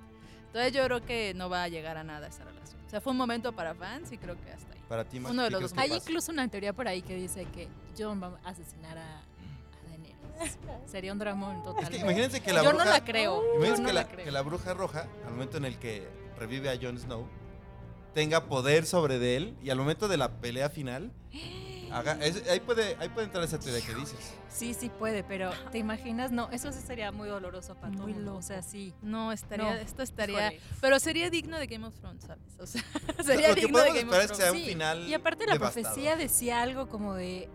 [0.56, 2.80] Entonces yo creo que no va a llegar a nada esa relación.
[2.86, 4.80] O sea, fue un momento para fans y creo que hasta ahí.
[4.88, 6.02] Para ti, Max, Uno de ¿qué los dos Hay pasa?
[6.02, 10.58] incluso una teoría por ahí que dice que John va a asesinar a, a Daenerys.
[10.86, 11.84] Sería un dramón total.
[11.84, 12.86] Es que imagínense que la Yo bruja...
[12.86, 13.42] no la creo.
[13.44, 14.26] Yo Imagínense no que, la la, creo.
[14.26, 16.08] que la bruja roja, al momento en el que
[16.40, 17.28] revive a Jon Snow,
[18.14, 21.12] tenga poder sobre de él y al momento de la pelea final,
[21.92, 24.34] haga, es- ahí, puede, ahí puede entrar esa teoría que dices.
[24.50, 26.32] Sí, sí puede, pero ¿te imaginas?
[26.32, 28.36] No, eso sí sería muy doloroso para Muy todo mundo.
[28.36, 28.94] O sea, sí.
[29.02, 30.54] No, estaría, No, esto estaría...
[30.54, 30.62] Híjole.
[30.82, 32.44] Pero sería digno de Game of Thrones, ¿sabes?
[32.60, 32.82] O sea,
[33.26, 34.38] sería lo que digno de Game of que Thrones.
[34.38, 35.84] sea un Sí, final Y aparte la devastador.
[35.84, 37.50] profecía decía algo como de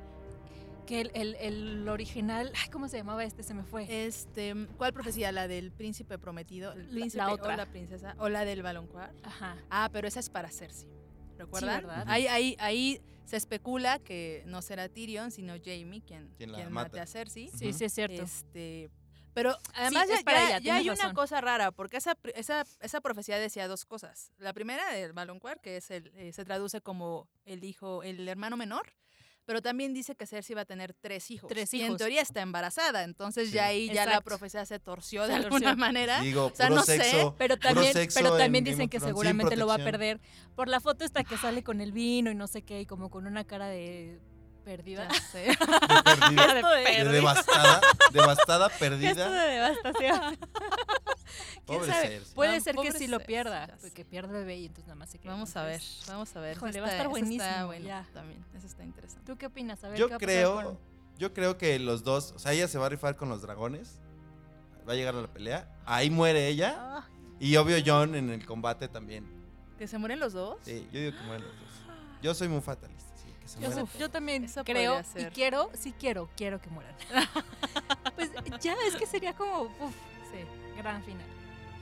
[0.86, 3.44] que el, el- el original, ay, ¿cómo se llamaba este?
[3.44, 3.86] Se me fue.
[4.06, 5.30] Este, ¿cuál profecía?
[5.30, 6.72] ¿La del príncipe prometido?
[6.72, 7.54] ¿El La- príncipe la otra.
[7.54, 8.14] o la princesa?
[8.18, 9.12] ¿O la del baloncuar?
[9.22, 9.56] Ajá.
[9.70, 10.88] Ah, pero esa es para Cersei.
[11.38, 11.82] ¿Recuerdan?
[11.86, 12.04] ¿verdad?
[12.08, 16.72] ahí, ahí, ahí se especula que no será Tyrion, sino Jamie quien, Quien la quien
[16.72, 16.88] mata.
[16.88, 17.48] mate a Cersei.
[17.48, 17.78] Sí, Ujú.
[17.78, 18.22] sí es cierto.
[18.22, 18.90] Este,
[19.32, 22.64] pero además es ya, para ya- ella, ya hay una cosa rara, porque esa, esa,
[22.80, 24.32] esa profecía decía dos cosas.
[24.38, 28.56] La primera del Baloncuar, que es el, eh, se traduce como el hijo, el hermano
[28.56, 28.92] menor,
[29.50, 31.48] pero también dice que Cersei va a tener tres hijos.
[31.48, 31.96] Tres Y en hijos.
[31.98, 33.54] teoría está embarazada, entonces Sí.
[33.54, 36.20] ya ahí ya la profecía se torció de alguna manera.
[36.20, 37.34] Digo, O sea, puro no sé, sexo.
[37.36, 40.20] Pero puro también, pero también dicen que seguramente lo va a perder
[40.54, 43.10] por la foto esta que sale con el vino y no sé qué, y como
[43.10, 44.20] con una cara de
[44.76, 45.08] perdida.
[45.08, 45.38] Ya sé.
[45.48, 47.12] De perdida, Esto de de perdida.
[47.12, 47.80] devastada,
[48.12, 49.28] devastada, Esto perdida.
[49.30, 50.36] de devastación.
[51.66, 52.08] ¿Quién Pobre sabe?
[52.08, 52.34] Cersei.
[52.34, 55.18] Puede No, ser que sí lo pierda, porque pierde bebé y entonces nada más se
[55.18, 55.32] queda.
[55.32, 56.56] Vamos a ver, vamos a ver.
[56.56, 58.06] Híjole, Eso va a estar eso Está buenísimo, bueno ya.
[58.12, 59.26] también, eso está interesante.
[59.32, 59.82] ¿Tú qué opinas?
[59.84, 60.78] A ver, Yo ¿qué va a pasar creo, con-
[61.18, 63.98] yo creo que los dos, o sea, ella se va a rifar con los dragones,
[64.88, 68.44] va a llegar a la pelea, ahí muere ella, Ah, y obvio John en el
[68.46, 69.26] combate también.
[69.78, 70.58] ¿Que se mueren los dos?
[70.62, 71.68] Sí, yo digo que mueren los dos.
[72.22, 73.09] Yo soy muy fatalista,
[73.50, 73.88] se Yo, mueran.
[73.98, 76.94] yo también Eso creo y quiero, sí quiero, quiero que mueran.
[78.16, 79.94] pues ya, es que sería como, uf,
[80.32, 80.44] Sí,
[80.76, 81.26] gran final.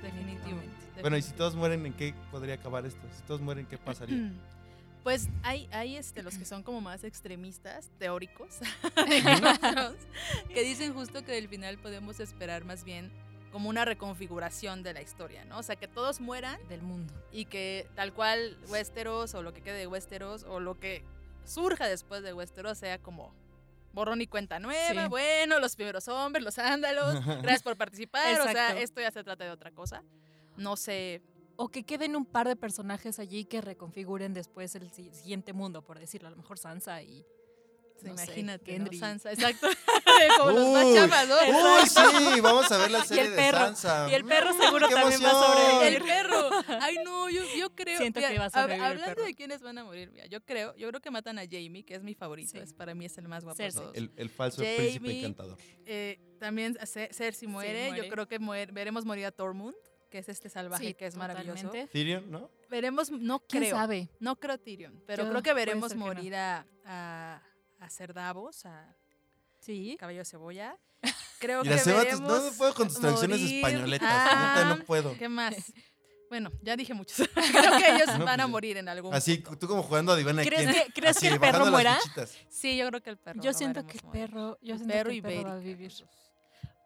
[0.03, 0.75] definitivamente.
[1.01, 3.01] Bueno, y si todos mueren, ¿en qué podría acabar esto?
[3.17, 4.33] Si todos mueren, ¿qué pasaría?
[5.05, 8.57] Pues hay, hay este, los que son como más extremistas, teóricos,
[10.53, 13.11] que dicen justo que del final podemos esperar más bien
[13.53, 15.59] como una reconfiguración de la historia, ¿no?
[15.59, 17.15] O sea, que todos mueran Del mundo.
[17.33, 21.03] y que tal cual Westeros o lo que quede de Westeros o lo que
[21.49, 23.35] surja después de Westeros sea como
[23.93, 25.09] borrón y cuenta nueva, Sí.
[25.09, 29.45] bueno, los primeros hombres, los ándalos, gracias por participar, o sea, esto ya se trata
[29.45, 30.03] de otra cosa.
[30.57, 31.23] No sé,
[31.61, 35.83] O que queden un par de personajes allí que reconfiguren después el si- siguiente mundo,
[35.83, 36.29] por decirlo.
[36.29, 37.27] A lo mejor Sansa y
[38.07, 38.77] no sé, Imagínate, ¿no?
[38.85, 38.99] Gendry.
[38.99, 39.69] Sansa, exacto.
[40.39, 41.37] Como los más ¿no?
[41.37, 41.89] Uy,
[42.35, 44.09] sí, vamos a ver la serie el de perro, Sansa.
[44.11, 46.03] y el perro seguro ¡Qué también va a sobrevivir.
[46.03, 46.51] El perro.
[46.81, 47.99] Ay, no, yo, yo creo.
[47.99, 49.25] Siento mira, que va a hab- sobrevivir el Hablando perro.
[49.27, 51.95] de quiénes van a morir, mira, yo creo, yo creo que matan a Jamie, que
[51.95, 52.51] es mi favorito.
[52.53, 52.59] Sí.
[52.59, 53.81] Es, para mí es el más guapo Cersei.
[53.81, 53.97] de todos.
[53.97, 54.77] El, el falso Jamie.
[54.77, 55.59] príncipe encantador.
[55.87, 57.89] Eh, también Cersei muere.
[57.89, 58.05] muere.
[58.05, 59.75] Yo creo que muere- veremos morir a Tormund,
[60.11, 61.63] que es este salvaje Sí, que es maravilloso.
[61.65, 61.93] totalmente.
[61.93, 62.51] Tyrion, ¿no?
[62.71, 63.77] Veremos, no ¿Quién creo.
[63.77, 64.09] sabe?
[64.21, 66.07] No creo Tyrion, pero Yo- creo que veremos ser que no.
[66.07, 67.43] morir a, a,
[67.81, 68.95] a Ser Davos, a
[69.61, 69.97] Sí.
[69.99, 70.77] Cabello de Cebolla.
[71.41, 74.09] Creo Mira, que veremos no, no puedo con tus traducciones españoletas.
[74.11, 75.17] a- neta, no puedo.
[75.17, 75.55] ¿Qué más?
[76.31, 77.27] Bueno, ya dije muchos.
[77.33, 77.43] creo
[77.79, 79.61] que ellos No, van a pues, morir en algún Así, punto.
[79.61, 80.85] tú como jugando a Divana ¿Crees quién.
[80.85, 81.99] que- crees Así, que el perro muera?
[82.51, 83.41] Sí, yo creo que el perro.
[83.41, 84.27] Yo siento que el morir.
[84.29, 85.91] perro, yo El siento perro que el perro va a vivir.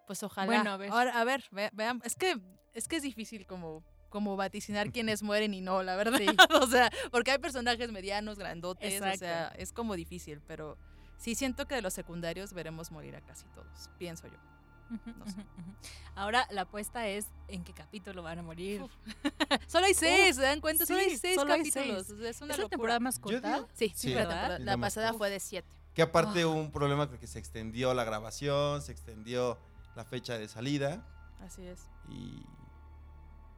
[0.06, 0.46] Pues ojalá.
[0.46, 0.90] Bueno, a ver.
[0.92, 2.06] Ahora, a ver, ve- veamos.
[2.06, 2.38] Es que,
[2.72, 6.18] es que es difícil como, como vaticinar quiénes mueren y no, la verdad.
[6.18, 6.26] Sí.
[6.62, 10.76] o sea, porque hay personajes medianos, grandotes, o sea, es como difícil, pero
[11.16, 14.36] sí siento que de los secundarios veremos morir a casi todos, pienso yo.
[15.16, 15.36] No sé.
[16.14, 18.82] Ahora la apuesta es en qué capítulo van a morir.
[19.66, 20.84] Solo hay seis, ¿se dan cuenta?
[20.84, 22.06] solo hay seis solo hay capítulos.
[22.08, 22.68] sea, es una ¿Es la locura.
[22.68, 23.54] temporada más corta?
[23.56, 24.30] digo- Sí, Sí, la, ¿verdad?
[24.34, 25.68] temporada- la pasada fue de siete.
[25.94, 26.46] Que aparte Ah.
[26.48, 29.58] hubo un problema porque se extendió la grabación, se extendió
[29.96, 31.02] la fecha de salida
[31.40, 31.80] Así es.
[32.10, 32.44] y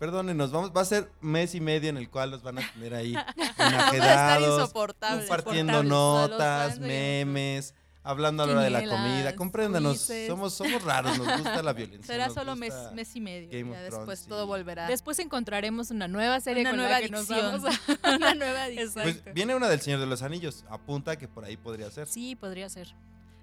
[0.05, 2.93] perdónenos, vamos, va a ser mes y medio en el cual los van a tener
[2.93, 3.17] ahí
[3.59, 9.35] enajedados, compartiendo notas, memes, hablando a la hora de la comida.
[9.35, 12.07] Compréndanos, somos, somos raros, nos gusta la violencia.
[12.07, 13.49] Será solo mes, mes y medio.
[13.51, 14.47] Game ya después Thrones, todo sí.
[14.47, 14.89] volverá.
[14.89, 17.63] Después encontraremos una nueva serie una con nueva la que nos adicción.
[17.63, 18.15] vamos a...
[18.17, 19.05] una nueva adicción.
[19.05, 22.09] Pues viene una del Señor de los Anillos, apunta que por ahí podría ser.
[22.09, 22.95] Sí, podría ser.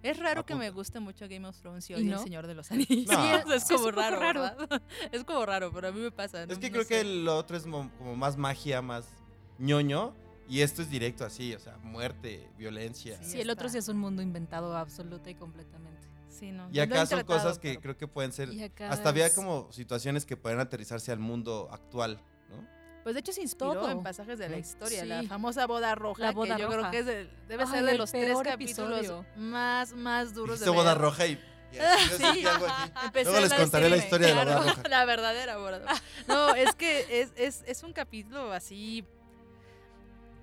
[0.04, 2.18] Es raro que me guste mucho Game of Thrones y ¿Y no?
[2.18, 3.08] El Señor de los Anillos.
[3.08, 3.22] No.
[3.24, 4.52] Sí, es, es Sí, es como raro.
[5.12, 6.44] Es como raro, pero a mí me pasa.
[6.44, 9.06] Es no- que no creo que el otro es mo- como más magia, más
[9.60, 10.14] ñoño.
[10.50, 13.18] Y esto es directo así, o sea, muerte, violencia.
[13.24, 16.10] Sí, Sí, el otro sí es un mundo inventado absoluta y completamente.
[16.30, 18.52] Sí, no, Y lo acá son tratado, cosas que pero- creo que pueden ser...
[18.52, 22.20] Y acá Hasta había como situaciones que pueden aterrizarse al mundo actual.
[23.04, 23.90] Pues de hecho se inspiró Todo.
[23.92, 25.04] en pasajes de la historia.
[25.06, 25.28] La Sí.
[25.28, 26.90] famosa boda roja, La boda que yo roja.
[26.90, 29.26] creo que es de- debe Ay, ser de los tres capítulos episodio.
[29.36, 31.02] más, más duros de Hizo boda ver.
[31.02, 31.32] roja y...
[31.72, 32.92] y así, yo sentí algo aquí.
[33.06, 34.84] Empecé Luego les a contaré la historia de la boda roja.
[34.90, 35.82] La verdadera boda.
[36.28, 39.04] No, es que es, es, es un capítulo así.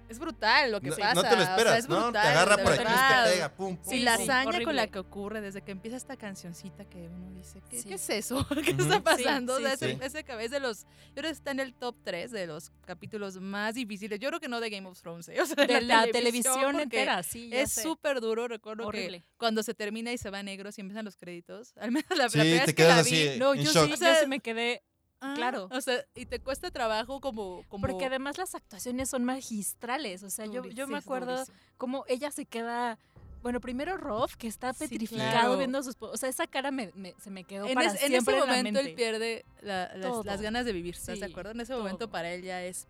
[0.08, 1.14] Es brutal lo que No, pasa.
[1.14, 1.96] no te lo o sea, esperas, es ¿no?
[2.04, 3.92] brutal, te agarra por aquí te pega, pum, pum.
[3.92, 7.08] Y Sí, la sí, hazaña con la que ocurre desde que empieza esta cancioncita que
[7.08, 7.88] uno dice, ¿qué, Sí.
[7.88, 8.46] qué es eso?
[8.64, 9.58] ¿Qué está pasando?
[9.58, 11.60] Sí, o sea, sí, ese, ese cabe- es de los, yo creo que está en
[11.60, 14.18] el top 3 de los capítulos más difíciles.
[14.18, 15.36] Yo creo que no de Game of Thrones, ¿eh?
[15.42, 17.50] o sea, de, De la televisión entera, sí.
[17.50, 19.20] ya Es súper duro, recuerdo horrible.
[19.20, 22.28] que cuando se termina y se va negro y empiezan los créditos, al menos la,
[22.28, 24.82] primera te vez que la así, vi, No, yo sí me quedé.
[25.20, 25.68] Ah, claro.
[25.70, 27.64] O sea, y te cuesta trabajo como...
[27.68, 30.22] como Porque además las actuaciones son magistrales.
[30.22, 31.44] O sea, yo, yo sí, me acuerdo
[31.76, 32.98] cómo ella se queda.
[33.42, 35.56] Bueno, primero Rolf, que está Sí, petrificado claro.
[35.58, 35.94] viendo a sus.
[36.00, 38.42] O sea, esa cara me, me- se me quedó En, para es- en siempre ese
[38.44, 41.52] en la momento él pierde la- las, ganas de vivir, ¿estás de Sí, acuerdo?
[41.52, 42.88] En ese momento para él ya es,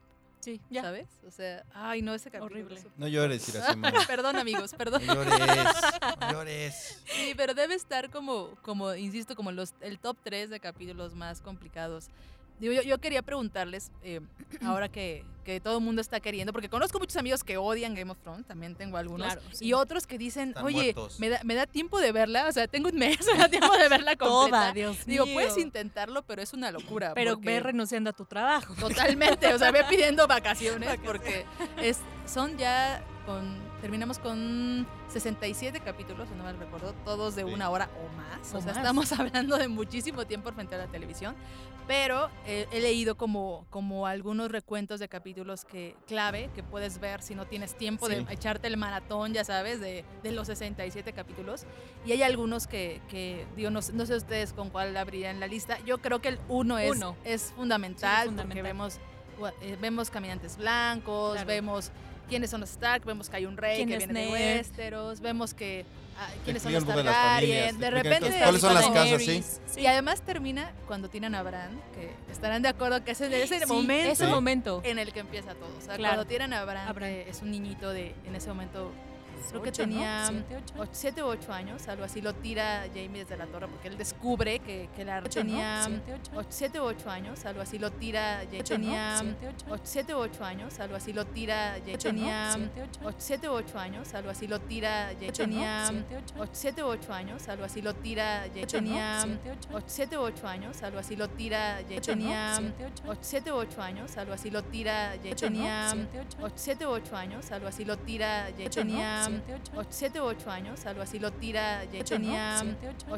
[0.49, 0.81] Sí, ya.
[0.81, 1.09] ¿sabes?
[1.27, 2.65] O sea, ay, no, ese capítulo.
[2.65, 2.83] Horrible.
[2.97, 3.93] No llores, Iracema.
[4.07, 5.05] perdón, amigos, perdón.
[5.05, 5.37] No llores,
[6.21, 7.03] no llores.
[7.05, 11.43] Sí, pero debe estar como, como insisto, como los, el top 3 de capítulos más
[11.43, 12.07] complicados.
[12.61, 14.21] Digo, yo, yo quería preguntarles, eh,
[14.65, 18.11] ahora que, que todo el mundo está queriendo, porque conozco muchos amigos que odian Game
[18.11, 19.67] of Thrones, también tengo algunos, Claro, sí.
[19.67, 22.67] y otros que dicen, Están oye, me da, me da tiempo de verla, o sea,
[22.69, 24.59] tengo un mes, me da tiempo de verla completa.
[24.59, 25.35] Toda, Dios Digo, mío.
[25.35, 27.13] puedes intentarlo, pero es una locura.
[27.15, 28.75] Pero porque- ve renunciando a tu trabajo.
[28.75, 31.45] Totalmente, o sea, ve pidiendo vacaciones porque
[31.81, 37.53] es, son ya con terminamos con 67 capítulos, si no mal recuerdo, todos de Sí.
[37.53, 38.53] una hora o más.
[38.55, 38.77] O, O sea, más.
[38.79, 41.35] estamos hablando de muchísimo tiempo frente a la televisión.
[41.87, 47.23] Pero eh, he leído como, como algunos recuentos de capítulos que clave que puedes ver
[47.23, 48.15] si no tienes tiempo Sí.
[48.17, 51.65] de echarte el maratón, ya sabes, de, de los 67 capítulos.
[52.05, 55.47] Y hay algunos que, que digo, no, sé- no sé ustedes con cuál habrían la
[55.47, 55.79] lista.
[55.87, 57.17] Yo creo que el uno es, Uno.
[57.25, 58.63] es fundamental, Sí, porque fundamental.
[58.65, 58.99] vemos,
[59.63, 61.47] eh, vemos caminantes blancos, Claro.
[61.49, 61.91] vemos
[62.29, 64.57] quiénes son los Stark, vemos que hay un rey ¿Quién que viene de Ned?
[64.59, 65.85] Westeros, vemos que
[66.19, 69.43] ah, quiénes son los de Targaryen, de repente cuáles son las casas, sí.
[69.81, 73.61] Y además termina cuando tiran a Bran, que estarán de acuerdo que es en ese
[73.61, 74.81] Sí, momento ese momento.
[74.85, 75.71] en el que empieza todo.
[75.77, 76.15] O sea, Claro.
[76.17, 77.09] cuando tiran a Bran, A Bran.
[77.11, 78.91] que es un niñito de, en ese momento,
[79.49, 80.31] creo que Ocho, tenía.
[80.93, 84.59] 7 u 8 años, algo así, lo tira Jamie desde la torre porque él descubre
[84.61, 86.47] que, que la Ocho, tenía Siete, ocho.
[86.49, 88.63] 7 u 8 años, algo así, lo tira Jamie.
[88.63, 89.83] Tenía Siete, ocho.
[89.85, 91.99] 7 u 8 años, algo así, lo tira Jamie.
[91.99, 93.17] Tenía Siete, ocho.
[93.19, 95.33] 7 u 8 años, algo así, lo tira Jamie.
[95.33, 96.53] Tenía Siete, ocho.
[96.57, 98.67] 7 u 8 años, algo así, lo tira Jamie.
[98.67, 99.85] Tenía Siete, ocho.
[99.89, 102.01] 7 u 8 años, algo así, lo tira Jamie.
[102.01, 103.27] Tenía Siete, ocho.
[103.29, 105.29] 7 u 8 años, algo así, lo tira Jamie.
[105.37, 105.61] Ocho, ¿no?
[105.69, 106.21] Tenía Siete,
[109.15, 109.28] ocho.
[109.91, 112.63] 7 u 8 años, algo así lo tira, ya tenía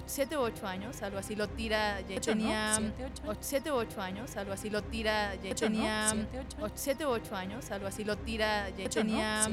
[0.07, 2.79] 7 u 8 años, algo así lo tira, ya tenía
[3.41, 6.13] 7 u 8 años, algo así lo tira, ocho, tenía
[6.75, 9.49] 7 u 8 años, algo así lo tira, ya tenía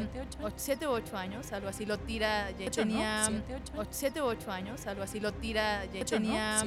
[0.56, 3.30] 7 u 8 años, algo así lo tira, ya tenía
[3.92, 6.64] 7 u 8 años, algo así lo tira, ya tenía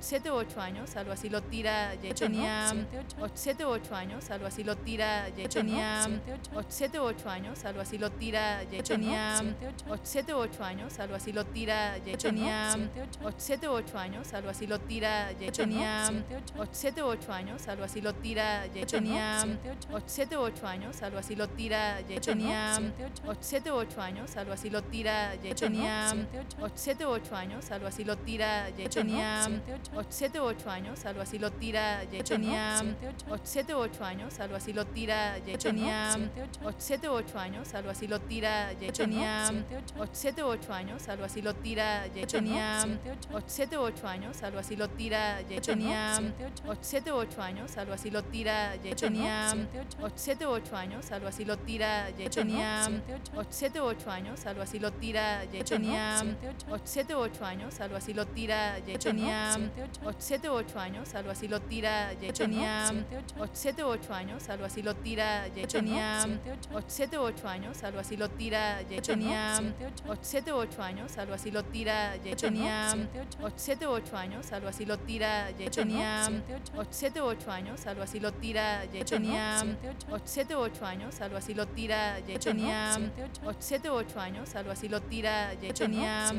[0.00, 2.72] 7 u 8 años, algo así lo tira, ya tenía
[3.34, 6.08] 7 u 8 años, algo así lo tira, ya tenía
[6.68, 9.21] 7 u 8 años, algo así lo tira, tenía
[10.02, 12.76] 7 u 8 años, algo así lo tira, ya tenía
[13.36, 16.10] 7 u 8 años, algo así lo tira, ya tenía
[16.70, 19.44] 7 u 8 años, algo así lo tira, ya tenía
[20.06, 22.80] 7 u 8 años, algo así lo tira, ya tenía
[23.40, 26.12] 7 u 8 años, algo así lo tira, ya tenía
[26.74, 29.48] 7 u 8 años, algo así lo tira, ya tenía
[30.08, 32.82] 7 u 8 años, algo así lo tira, ya tenía
[33.44, 36.16] 7 u 8 años, algo así lo tira, ya tenía
[36.78, 39.64] 7 u 8 años, algo así lo tira, ya tenía tenía
[40.12, 42.26] 7 u 8 años, algo así, lo tira Jake.
[42.26, 42.86] Tenía
[43.46, 45.60] 7 u 8 años, algo así, lo tira Jake.
[45.60, 46.20] Tenía
[46.80, 48.96] 7 u 8 años, algo así, lo tira Jake.
[48.96, 49.54] Tenía
[50.16, 52.30] 7 u 8 años, algo así, lo tira Jake.
[52.30, 52.88] Tenía
[53.50, 55.64] 7 u 8 años, algo así, lo tira Jake.
[55.64, 56.52] Tenía
[56.84, 58.98] 7 u 8 años, algo así, lo tira Jake.
[58.98, 59.58] Tenía
[60.22, 62.32] 7 u 8 años, algo así, lo tira Jake.
[62.32, 62.90] Tenía
[63.52, 65.66] 7 u 8 años, algo así, lo tira Jake.
[65.66, 66.26] Tenía
[67.18, 69.60] u 8 años, algo lo tira 8, tenía
[70.20, 70.56] 7 ¿no?
[70.56, 72.36] o 8 años, algo así, lo tira Jake.
[72.36, 72.94] tenía
[73.56, 75.70] 7 o 8 años, algo así, lo tira Jake.
[75.70, 76.30] tenía
[76.90, 79.04] 7 o 8 años, algo así, lo tira Jake.
[79.04, 79.64] tenía
[80.24, 82.38] 7 o 8 años, algo así, lo tira Jake.
[82.38, 82.98] tenía
[83.58, 85.74] 7 o 8 años, algo así, lo tira Jake.
[85.74, 86.32] tenía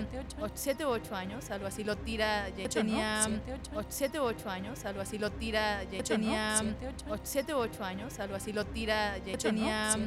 [0.56, 2.69] 7 o 8 años, algo así, lo tira Jake.
[2.69, 3.28] tenía
[3.89, 6.04] 7 o 8 años, algo así, lo tira Jake.
[6.04, 6.63] tenía
[7.23, 9.38] 7 o 8 años, algo así, lo tira Jake.
[9.38, 9.97] tenía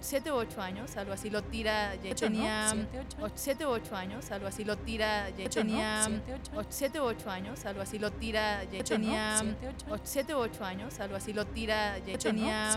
[0.00, 2.74] 7 o 8 años, algo así, lo tira Jay ocho, tenía
[3.34, 3.70] 7 ¿no?
[3.70, 6.08] u 8 años, algo así, lo tira Jay ocho, tenía
[6.68, 9.44] 7 u 8 años, algo así, lo tira Jay tenía
[10.02, 12.76] 7 u 8 años, algo así, lo tira Jay tenía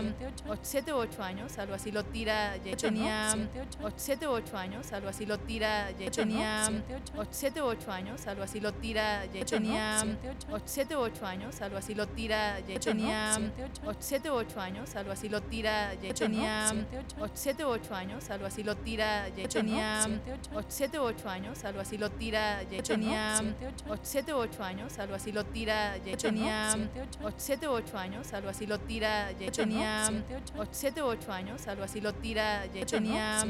[0.62, 3.34] 7 u 8 años, algo así, lo tira Jay tenía
[3.96, 6.68] 7 u 8 años, algo así, lo tira Jay tenía
[7.30, 10.04] 7 u 8 años, algo así, lo tira Jay tenía
[10.70, 13.38] 7 u 8 años, algo así, lo tira Jay tenía
[13.98, 16.72] 7 u 8 años, algo así, lo tira Jay tenía
[17.34, 20.08] 7 u 8 años, algo así, lo tira tira, ya ocho, tenía
[20.68, 23.40] 7 u 8 años, algo así, lo tira, ya ocho, tenía
[24.02, 26.74] 7 u 8 años, algo así, lo tira, ya ocho, tenía
[27.68, 30.10] u 8 años, algo así, lo tira, ya tenía
[30.72, 33.44] 7 u 8 años, algo así, lo tira, ya tenía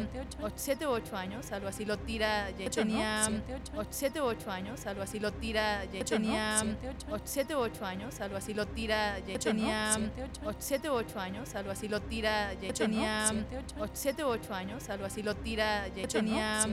[0.56, 3.26] 7 u 8 años, algo así, lo tira, ya tenía
[3.90, 6.62] 7 u 8 años, algo así, lo tira, ya tenía
[7.24, 9.98] 7 u 8 años, algo así, lo tira, ya tenía
[10.58, 13.32] 7 u 8 años, algo así, lo tira, ya tenía
[13.92, 16.66] 7 u 8 años, algo así, lo tira, ya ocho, tenía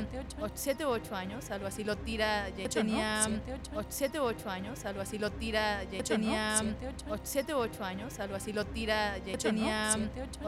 [0.54, 3.28] 7 u 8 años, algo así, lo tira, ya ocho, tenía
[3.90, 6.62] 7 u 8 años, algo así, lo tira, ocho, tenía
[7.24, 9.96] 7 u 8 años, algo así, lo tira, ya tenía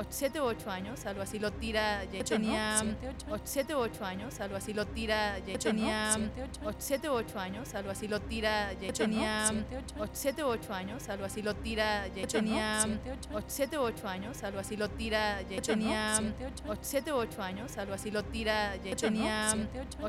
[0.10, 2.82] 7 u 8 años, algo así, lo tira, ya tenía
[3.46, 6.18] 7 u 8 años, algo así, lo tira, ya tenía
[6.80, 9.52] 7 u 8 años, algo así, lo tira, ya tenía
[10.14, 12.86] 7 u 8 años, algo así, lo tira, ya tenía
[13.48, 16.20] 7 u 8 años, algo así, lo tira, ya tenía
[16.82, 19.56] 7 u 8 años, algo así, así lo tira, ya ocho, tenía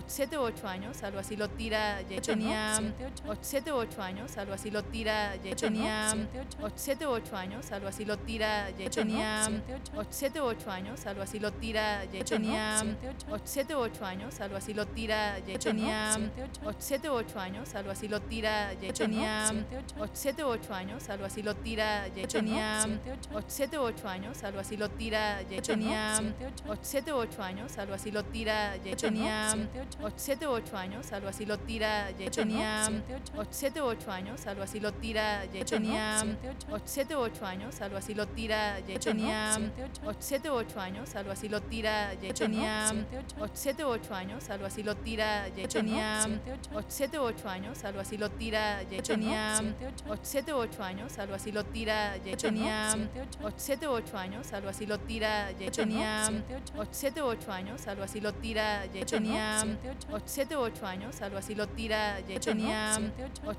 [0.07, 2.81] 7 u 8 años, algo así lo tira, ya ocho, tenía
[3.43, 6.15] 7 u años, algo así lo tira, ya ocho, tenía
[7.11, 9.51] u años, algo así lo tira, ya tenía
[10.11, 12.83] 7 u 8 años, algo así lo tira, ya tenía
[13.49, 16.17] 7 u 8 años, algo así lo tira, ya tenía
[16.79, 19.53] 7 u 8 años, algo así lo tira, ya tenía
[20.27, 21.83] 7 u 8 años, algo así lo tira,
[22.41, 22.89] tenía
[23.53, 24.77] 7 u 8 años, algo así
[27.90, 29.57] lo algo así, lo tira, ya ocho, tenía
[30.17, 32.89] 7 u 8 años, algo así, lo tira, ya ocho, tenía
[33.51, 36.23] 7 u 8 años, algo así, lo tira, ya ocho, tenía
[36.87, 39.59] 7 u 8 años, algo así, lo tira, ya tenía
[40.21, 42.93] 7 u 8 años, algo así, lo tira, ya tenía
[43.59, 46.29] 7 u 8 años, algo así, lo tira, ya tenía
[46.87, 49.61] 7 u 8 años, algo así, lo tira, ya tenía
[50.23, 52.95] 7 u 8 años, algo así, lo tira, ya tenía
[53.57, 56.31] 7 u 8 años, algo así, lo tira, ya tenía
[56.93, 59.65] 7 u 8 años, años, algo así, lo tira, ocho, tenía
[60.25, 62.99] 7 u 8 años, algo así, lo tira, ya ocho, tenía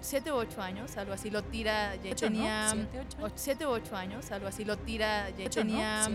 [0.01, 2.73] 7 u 8 años, algo así, lo tira, ocho, tenía
[3.67, 6.07] u 8 años, algo así, lo tira, ya tenía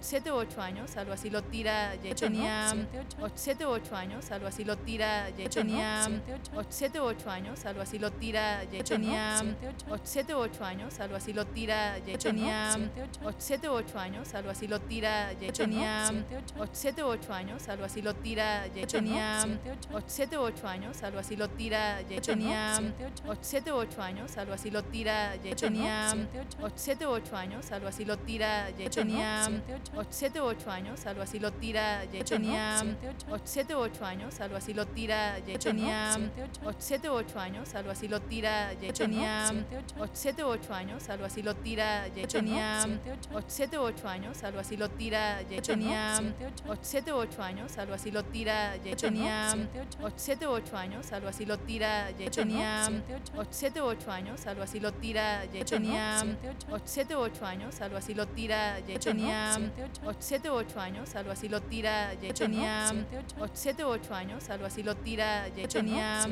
[0.00, 2.72] 7 u 8 años, algo así, lo tira, ya tenía
[3.34, 6.08] 7 u 8 años, algo así, lo tira, ya tenía
[6.68, 9.42] 7 u 8 años, algo así, lo tira, ya tenía
[10.04, 12.76] 7 u 8 años, algo así, lo tira, ya tenía
[13.38, 15.52] 7 u 8 años, algo así, lo tira, ya
[17.04, 19.44] u años, años, algo así, lo tira, ocho, tenía
[20.06, 22.80] 7 u 8 años, algo así, lo tira, ya ocho, tenía
[23.40, 26.14] 7 u 8 años, algo así, tira, ya ocho, tenía
[27.08, 29.50] u 8 años, algo así, lo tira, tenía
[30.10, 32.82] 7 u 8 años, algo así, lo tira, ya tenía
[33.44, 36.16] 7 u 8 años, algo así, lo tira, ya tenía
[36.78, 39.50] 7 u 8 años, algo así, lo tira, ya tenía
[40.12, 42.86] 7 u 8 años, algo así, lo tira, tenía
[43.46, 46.20] 7 u 8 años, algo así, lo tira, ya tenía
[46.80, 49.54] 7 8 años, algo así, lo tira, ocho, tenía
[50.16, 52.90] 7 no, u 8 años, algo así, lo tira, ocho, tenía
[53.54, 56.22] 7 u 8 años, algo así, lo tira, ocho, tenía
[57.22, 59.58] u 8 años, algo así, lo tira, tenía
[60.18, 62.10] 7 u años, algo así, lo tira,
[62.42, 63.00] tenía
[63.58, 66.26] 7 u años, así, lo tira, tenía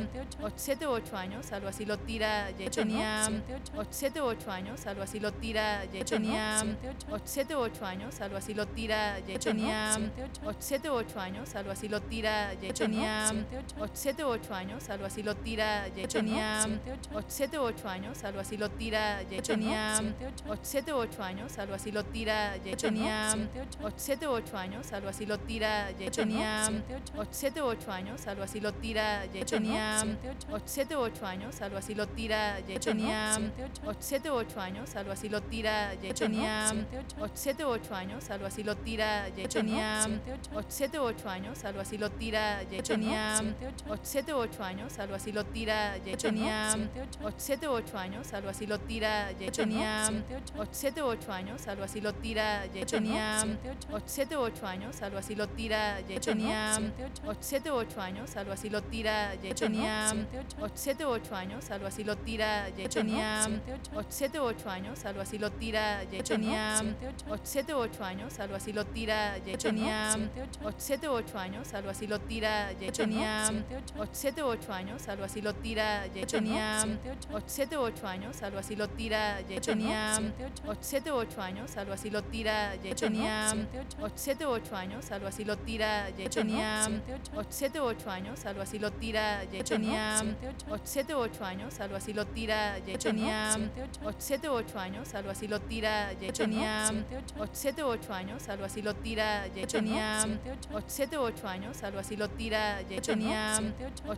[0.61, 3.33] 7 u años, así, lo tira, tenía
[3.95, 6.63] 7 u años, así, lo tira, tenía
[7.25, 9.17] 7 u años, así, lo tira,
[10.91, 13.33] 7 u 8 años, algo así, lo tira, ya ocho, tenía
[13.93, 16.69] 7 u 8 años, algo así, lo tira, ya ocho, tenía
[17.29, 20.03] 7 u 8 años, algo lo tira, ocho, tenía
[20.67, 23.37] 7 u 8 años, algo así, lo tira, ya tenía
[23.97, 26.69] 7 u 8 años, algo así, lo tira, ya tenía
[27.31, 30.05] 7 u 8 años, algo así, lo tira, ya tenía
[30.71, 33.39] 7 u 8 años, algo así, lo tira, ya tenía
[34.01, 36.73] 7 u 8 años, algo así, lo tira, ya tenía
[37.33, 38.77] 7 u 8 años, algo así, lo tira, ya tenía 7 años, algo así, lo
[38.77, 40.07] tira, tenía
[40.81, 42.63] 7 u 8 años, algo así lo tira.
[42.63, 43.39] Ya ocho, tenía
[44.03, 45.99] 7 u 8 años, algo así lo tira.
[45.99, 46.75] Ya ocho, tenía
[47.37, 49.31] 7 u 8 años, algo así lo tira.
[49.33, 50.09] Ya ocho, tenía
[50.73, 52.65] 7 u 8 años, algo así lo tira.
[52.73, 53.45] Ya tenía
[54.07, 56.01] 7 u 8 años, algo así lo tira.
[56.09, 56.81] Ya tenía
[57.43, 59.37] 7 u 8 años, algo así lo tira.
[59.43, 60.15] Ya tenía
[60.79, 62.71] 7 u 8 años, algo así lo tira.
[62.71, 63.51] Ya tenía
[64.09, 66.05] 7 u 8 años, algo así lo tira.
[66.05, 66.83] Ya tenía
[67.43, 69.37] 7 u 8 años, algo así lo tira.
[69.39, 69.59] Ya
[70.79, 73.51] 7 u 8 años, algo así, lo tira, ya ocho, tenía
[74.13, 76.85] 7 u 8 años, algo así, lo tira, ya ocho, tenía
[77.47, 80.17] 7 u 8 años, algo así, lo tira, ya ocho, tenía
[81.11, 83.55] u 8 años, algo así, lo tira, ya tenía
[84.15, 86.85] 7 u 8 años, algo así, lo tira, tenía
[87.49, 90.23] 7 u 8 años, algo así, lo tira, ya tenía
[90.85, 93.57] 7 u 8 años, algo así, lo tira, ya tenía
[94.19, 96.91] 7 u 8 años, algo así, lo tira, ya tenía
[97.53, 99.47] 7 u 8 años, algo así, lo tira,
[100.87, 103.61] 7 u 8 años, algo así, lo tira, ya ocho, tenía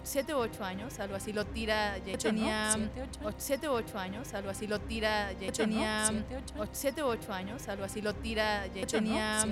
[0.03, 2.77] 7 u 8 años, algo así, lo tira, ya ocho, tenía
[3.39, 6.09] 7 u 8 años, algo así, lo tira, ya ocho, tenía
[6.75, 9.45] 7 u 8 años, algo así, lo tira, ya tenía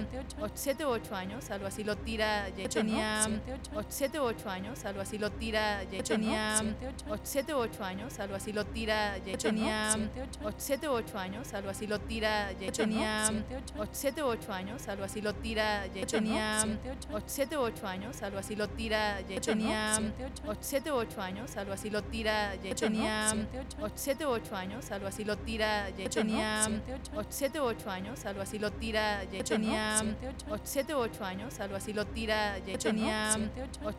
[0.54, 3.28] 7 u 8 años, algo así, lo tira, ya tenía
[3.88, 6.62] 7 u 8 años, algo así, lo tira, ya tenía
[7.22, 9.96] 7 u 8 años, algo así, lo tira, ya tenía
[10.56, 13.30] 7 u 8 años, algo así, lo tira, ya tenía
[13.92, 16.69] 7 u 8 años, algo así, lo tira, ya tenía
[17.26, 19.98] 7 u 8 años, algo así, lo tira, ocho, tenía
[20.60, 23.34] 7 u 8 años, algo así, lo tira, ocho, tenía
[23.94, 26.66] 7 u 8 años, algo así, lo tira, ocho, tenía
[27.32, 30.02] 7 u 8 años, algo así, lo tira, ya tenía
[30.64, 33.36] 7 u 8 años, algo así, lo tira, ya tenía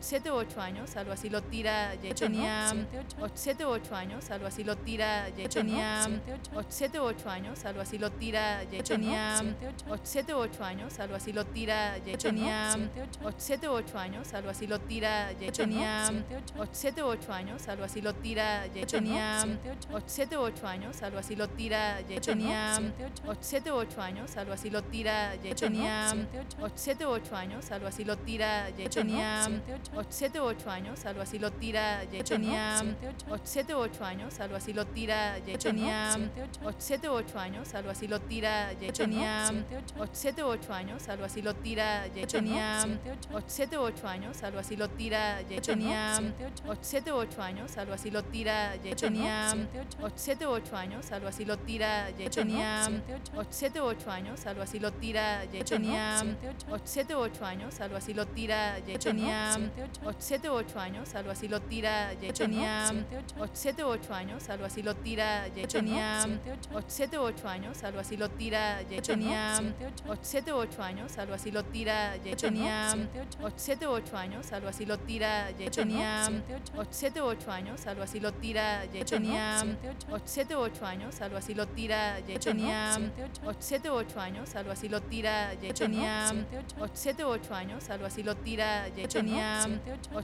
[0.00, 2.72] 7 u 8 años, algo así, lo tira, ya tenía
[3.34, 6.08] 7 u 8 años, algo así, lo tira, ya tenía
[6.68, 9.42] 7 u 8 años, algo así, lo tira, ya tenía
[10.02, 14.34] 7 u 8 años, algo así, lo tira, ya tenía tenía 7 u 8 años,
[14.34, 16.10] algo así, lo tira, ya tenía
[16.72, 19.44] 7 u 8 años, algo así, lo tira, ya tenía
[20.06, 22.78] 7 u 8 años, algo así, lo tira, ya tenía
[23.40, 26.12] 7 u 8 años, algo así, lo tira, ya tenía
[26.74, 29.48] 7 u 8 años, algo así, lo tira, ya tenía
[30.08, 32.82] 7 u 8 años, algo así, lo tira, ya tenía
[33.44, 36.16] 7 u 8 años, algo así, lo tira, ya tenía
[36.78, 39.50] 7 u 8 años, algo así, lo tira, ya tenía
[40.12, 42.98] 7 u 8 años, algo así, lo tira, ya tenía
[43.46, 46.20] 7 u 8 años, algo así, lo tira, ocho, tenía
[46.80, 49.54] 7 u 8 años, algo así, lo tira, ocho, tenía
[50.16, 52.88] 7 u 8 años, algo así, lo tira, ocho, tenía
[53.54, 56.22] 7 u 8 años, algo así, lo tira, ya tenía
[56.84, 59.56] 7 u 8 años, algo así, lo tira, tenía
[60.18, 62.94] 7 u 8 años, algo así, lo tira, tenía
[63.54, 66.26] 7 u 8 años, algo así, lo tira, tenía
[66.86, 69.60] 7 u 8 años, algo así, lo tira, tenía
[70.22, 72.94] 7 u 8 años, algo así, lo tira, tenía
[73.56, 76.30] 7 u 8 años, algo así lo tira, ya tenía
[76.90, 79.64] 7 u 8 años, algo así lo tira, ya tenía
[80.24, 82.98] 7 u 8 años, algo así lo tira, ya tenía
[83.60, 86.32] 7 u 8 años, algo así lo tira, ya tenía
[86.94, 89.66] 7 u 8 años, algo así lo tira, ya tenía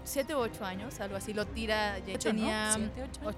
[0.05, 2.77] 7 u 8 años, algo así lo tira, ya tenía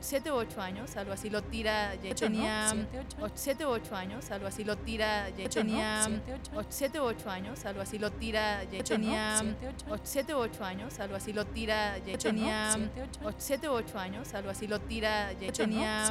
[0.01, 2.73] 7 u 8 años, algo así lo tira, ya tenía
[3.35, 6.09] 7 u 8 años, algo así lo tira, ya tenía
[6.69, 9.43] 7 u 8 años, algo así lo tira, Jake mm, ocho, tenía
[10.05, 12.79] 7 u 8 años, algo así, lo tira Jake ocho, tenía
[13.39, 16.11] 7 u 8 años, algo así, lo tira Jake tenía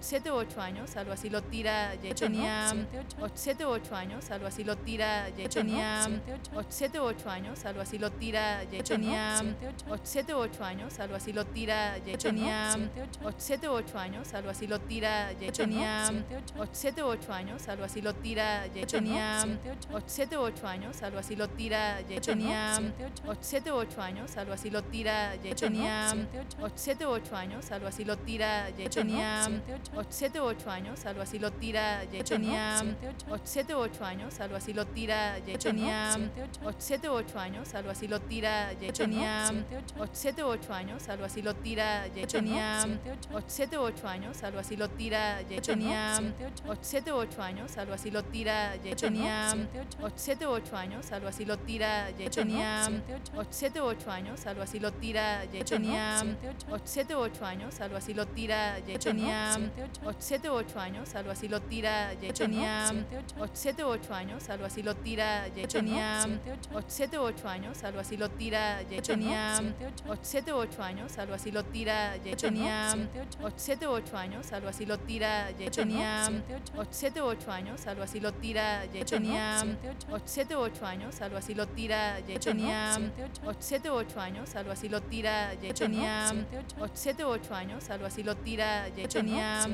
[0.00, 2.72] 7 u 8 años, algo así, lo tira Jake tenía
[3.34, 6.04] 7 u 8 años, algo así, lo tira Jake tenía
[6.68, 9.42] 7 u 8 años, algo así, lo tira Jake tenía
[10.04, 12.78] 7 u 8 años, algo así, lo tira Jake tenía
[13.38, 16.10] 7 u 8 años, algo así, lo tira Jake tenía
[16.72, 19.46] 7 u 8 años, algo así, lo tira Jake tenía
[20.06, 22.80] 7 u 8 años, algo así, lo tira tira, ocho, tenía
[23.40, 26.14] 7 u 8 años, algo así, lo tira, ya ocho, tenía
[26.74, 29.48] 7 u 8 años, algo así, lo tira, ya ocho, tenía
[30.10, 32.82] 7 u 8 años, algo así, lo tira, ya tenía
[33.44, 36.14] 7 u 8 años, algo así, lo tira, ya tenía
[36.78, 39.50] 7 u 8 años, algo así, lo tira, ya tenía
[40.12, 42.84] 7 u 8 años, algo así, lo tira, ya tenía
[43.46, 46.20] 7 u 8 años, algo así, lo tira, ya tenía
[46.80, 49.54] 7 u 8 años, algo así, lo tira, ya tenía
[50.14, 52.88] 7 u 8 años, algo así, lo tira, tira, ya ocho, tenía
[53.50, 56.24] 7 u 8 años, algo así, lo tira, ya ocho, tenía
[56.84, 59.58] 7 u 8 años, algo así, lo tira, ya ocho, tenía
[60.18, 62.90] 7 u 8 años, algo así, lo tira, ya tenía
[63.52, 66.26] 7 u 8 años, algo así, lo tira, ya tenía
[66.88, 69.60] 7 u 8 años, algo así, lo tira, ya tenía
[70.26, 72.96] 7 u 8 años, algo así, lo tira, ya tenía
[73.56, 76.30] 7 u 8 años, algo así, lo tira, ya tenía
[76.90, 79.64] 7 u 8 años, algo así, lo tira, ya tenía
[80.24, 82.96] 7 u 8 años, algo así, lo tira, ocho, tenía
[83.58, 86.32] 7 u 8 años, algo así, lo tira, ocho, tenía
[86.94, 89.66] 7 u 8 años, algo así, lo tira, ocho, tenía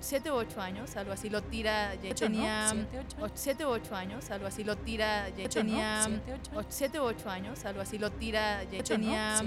[0.00, 2.74] 7 u 8 años, algo así, lo tira, ya tenía
[3.34, 6.10] 7 u 8 años, algo así, lo tira, tenía
[6.68, 9.40] 7 u 8 años, algo así, lo tira, tenía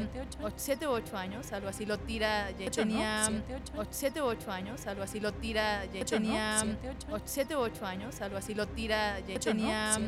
[0.56, 3.30] 7 u 8 años, algo así, lo tira, tenía
[3.92, 6.64] 7 u 8 años, algo así, lo tira, tenía
[7.26, 10.00] 7 u 8 años, algo así, lo tira, ya tenía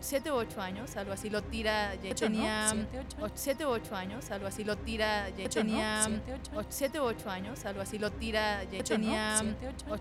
[0.00, 2.74] 7 u 8 años, algo algo así, lo tira, ya ocho, tenía
[3.34, 6.08] 7 u 8 años, algo así, lo tira, ya ocho, tenía
[6.72, 9.54] 7 u 8 años, algo así, lo tira, ya ocho, tenía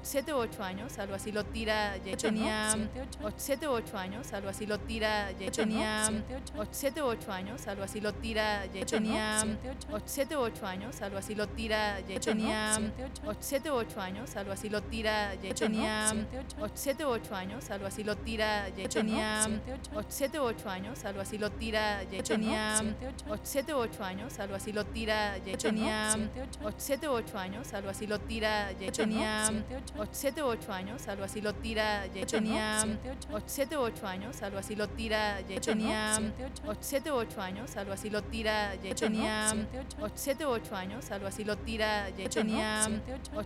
[0.07, 2.74] 7 u 8 años, algo así, lo tira, ya tenía
[3.38, 6.09] 7 u 8 años, algo así, lo tira, ya tenía
[6.72, 9.59] 7 u 8 años, algo así, lo tira, ya tenía
[10.20, 12.80] 7 u 8 años, algo así, lo tira, ya tenía
[13.43, 14.93] 7 u 8 años, algo así, lo
[20.43, 22.82] 8 años, algo así lo tira, ya ocho, tenía
[23.43, 26.18] 7 no, u 8 años, algo así lo tira, ya ocho, tenía
[26.78, 29.49] 7 u 8 años, algo así lo tira, ya ocho, tenía
[30.12, 32.86] 7 u 8 años, algo así lo tira, ya tenía
[33.45, 36.20] 7 u 8 años, algo así lo tira, ya tenía
[36.80, 39.54] 7 u 8 años, algo así lo tira, ya tenía
[40.16, 42.88] 7 u 8 años, algo así lo tira, ya tenía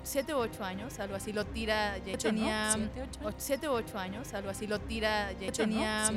[0.04, 2.76] 7 u 8 años, algo así lo tira, ya tenía
[3.38, 6.12] 7 u 8 años, algo así lo tira, ya tenía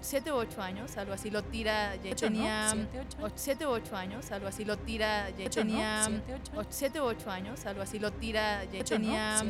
[0.00, 2.74] 7 u 8 años algo así lo tira, ya tenía
[3.34, 6.08] 7 u 8 años, algo así lo tira, ya tenía
[6.68, 9.42] 7 u 8 años, algo así lo tira, ya tenía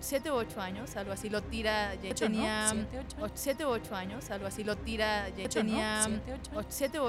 [0.00, 2.72] 7 u 8 años, algo así lo tira, ya tenía
[3.34, 6.08] 7 u 8 años, algo así lo tira, ya tenía
[6.68, 7.04] 7 u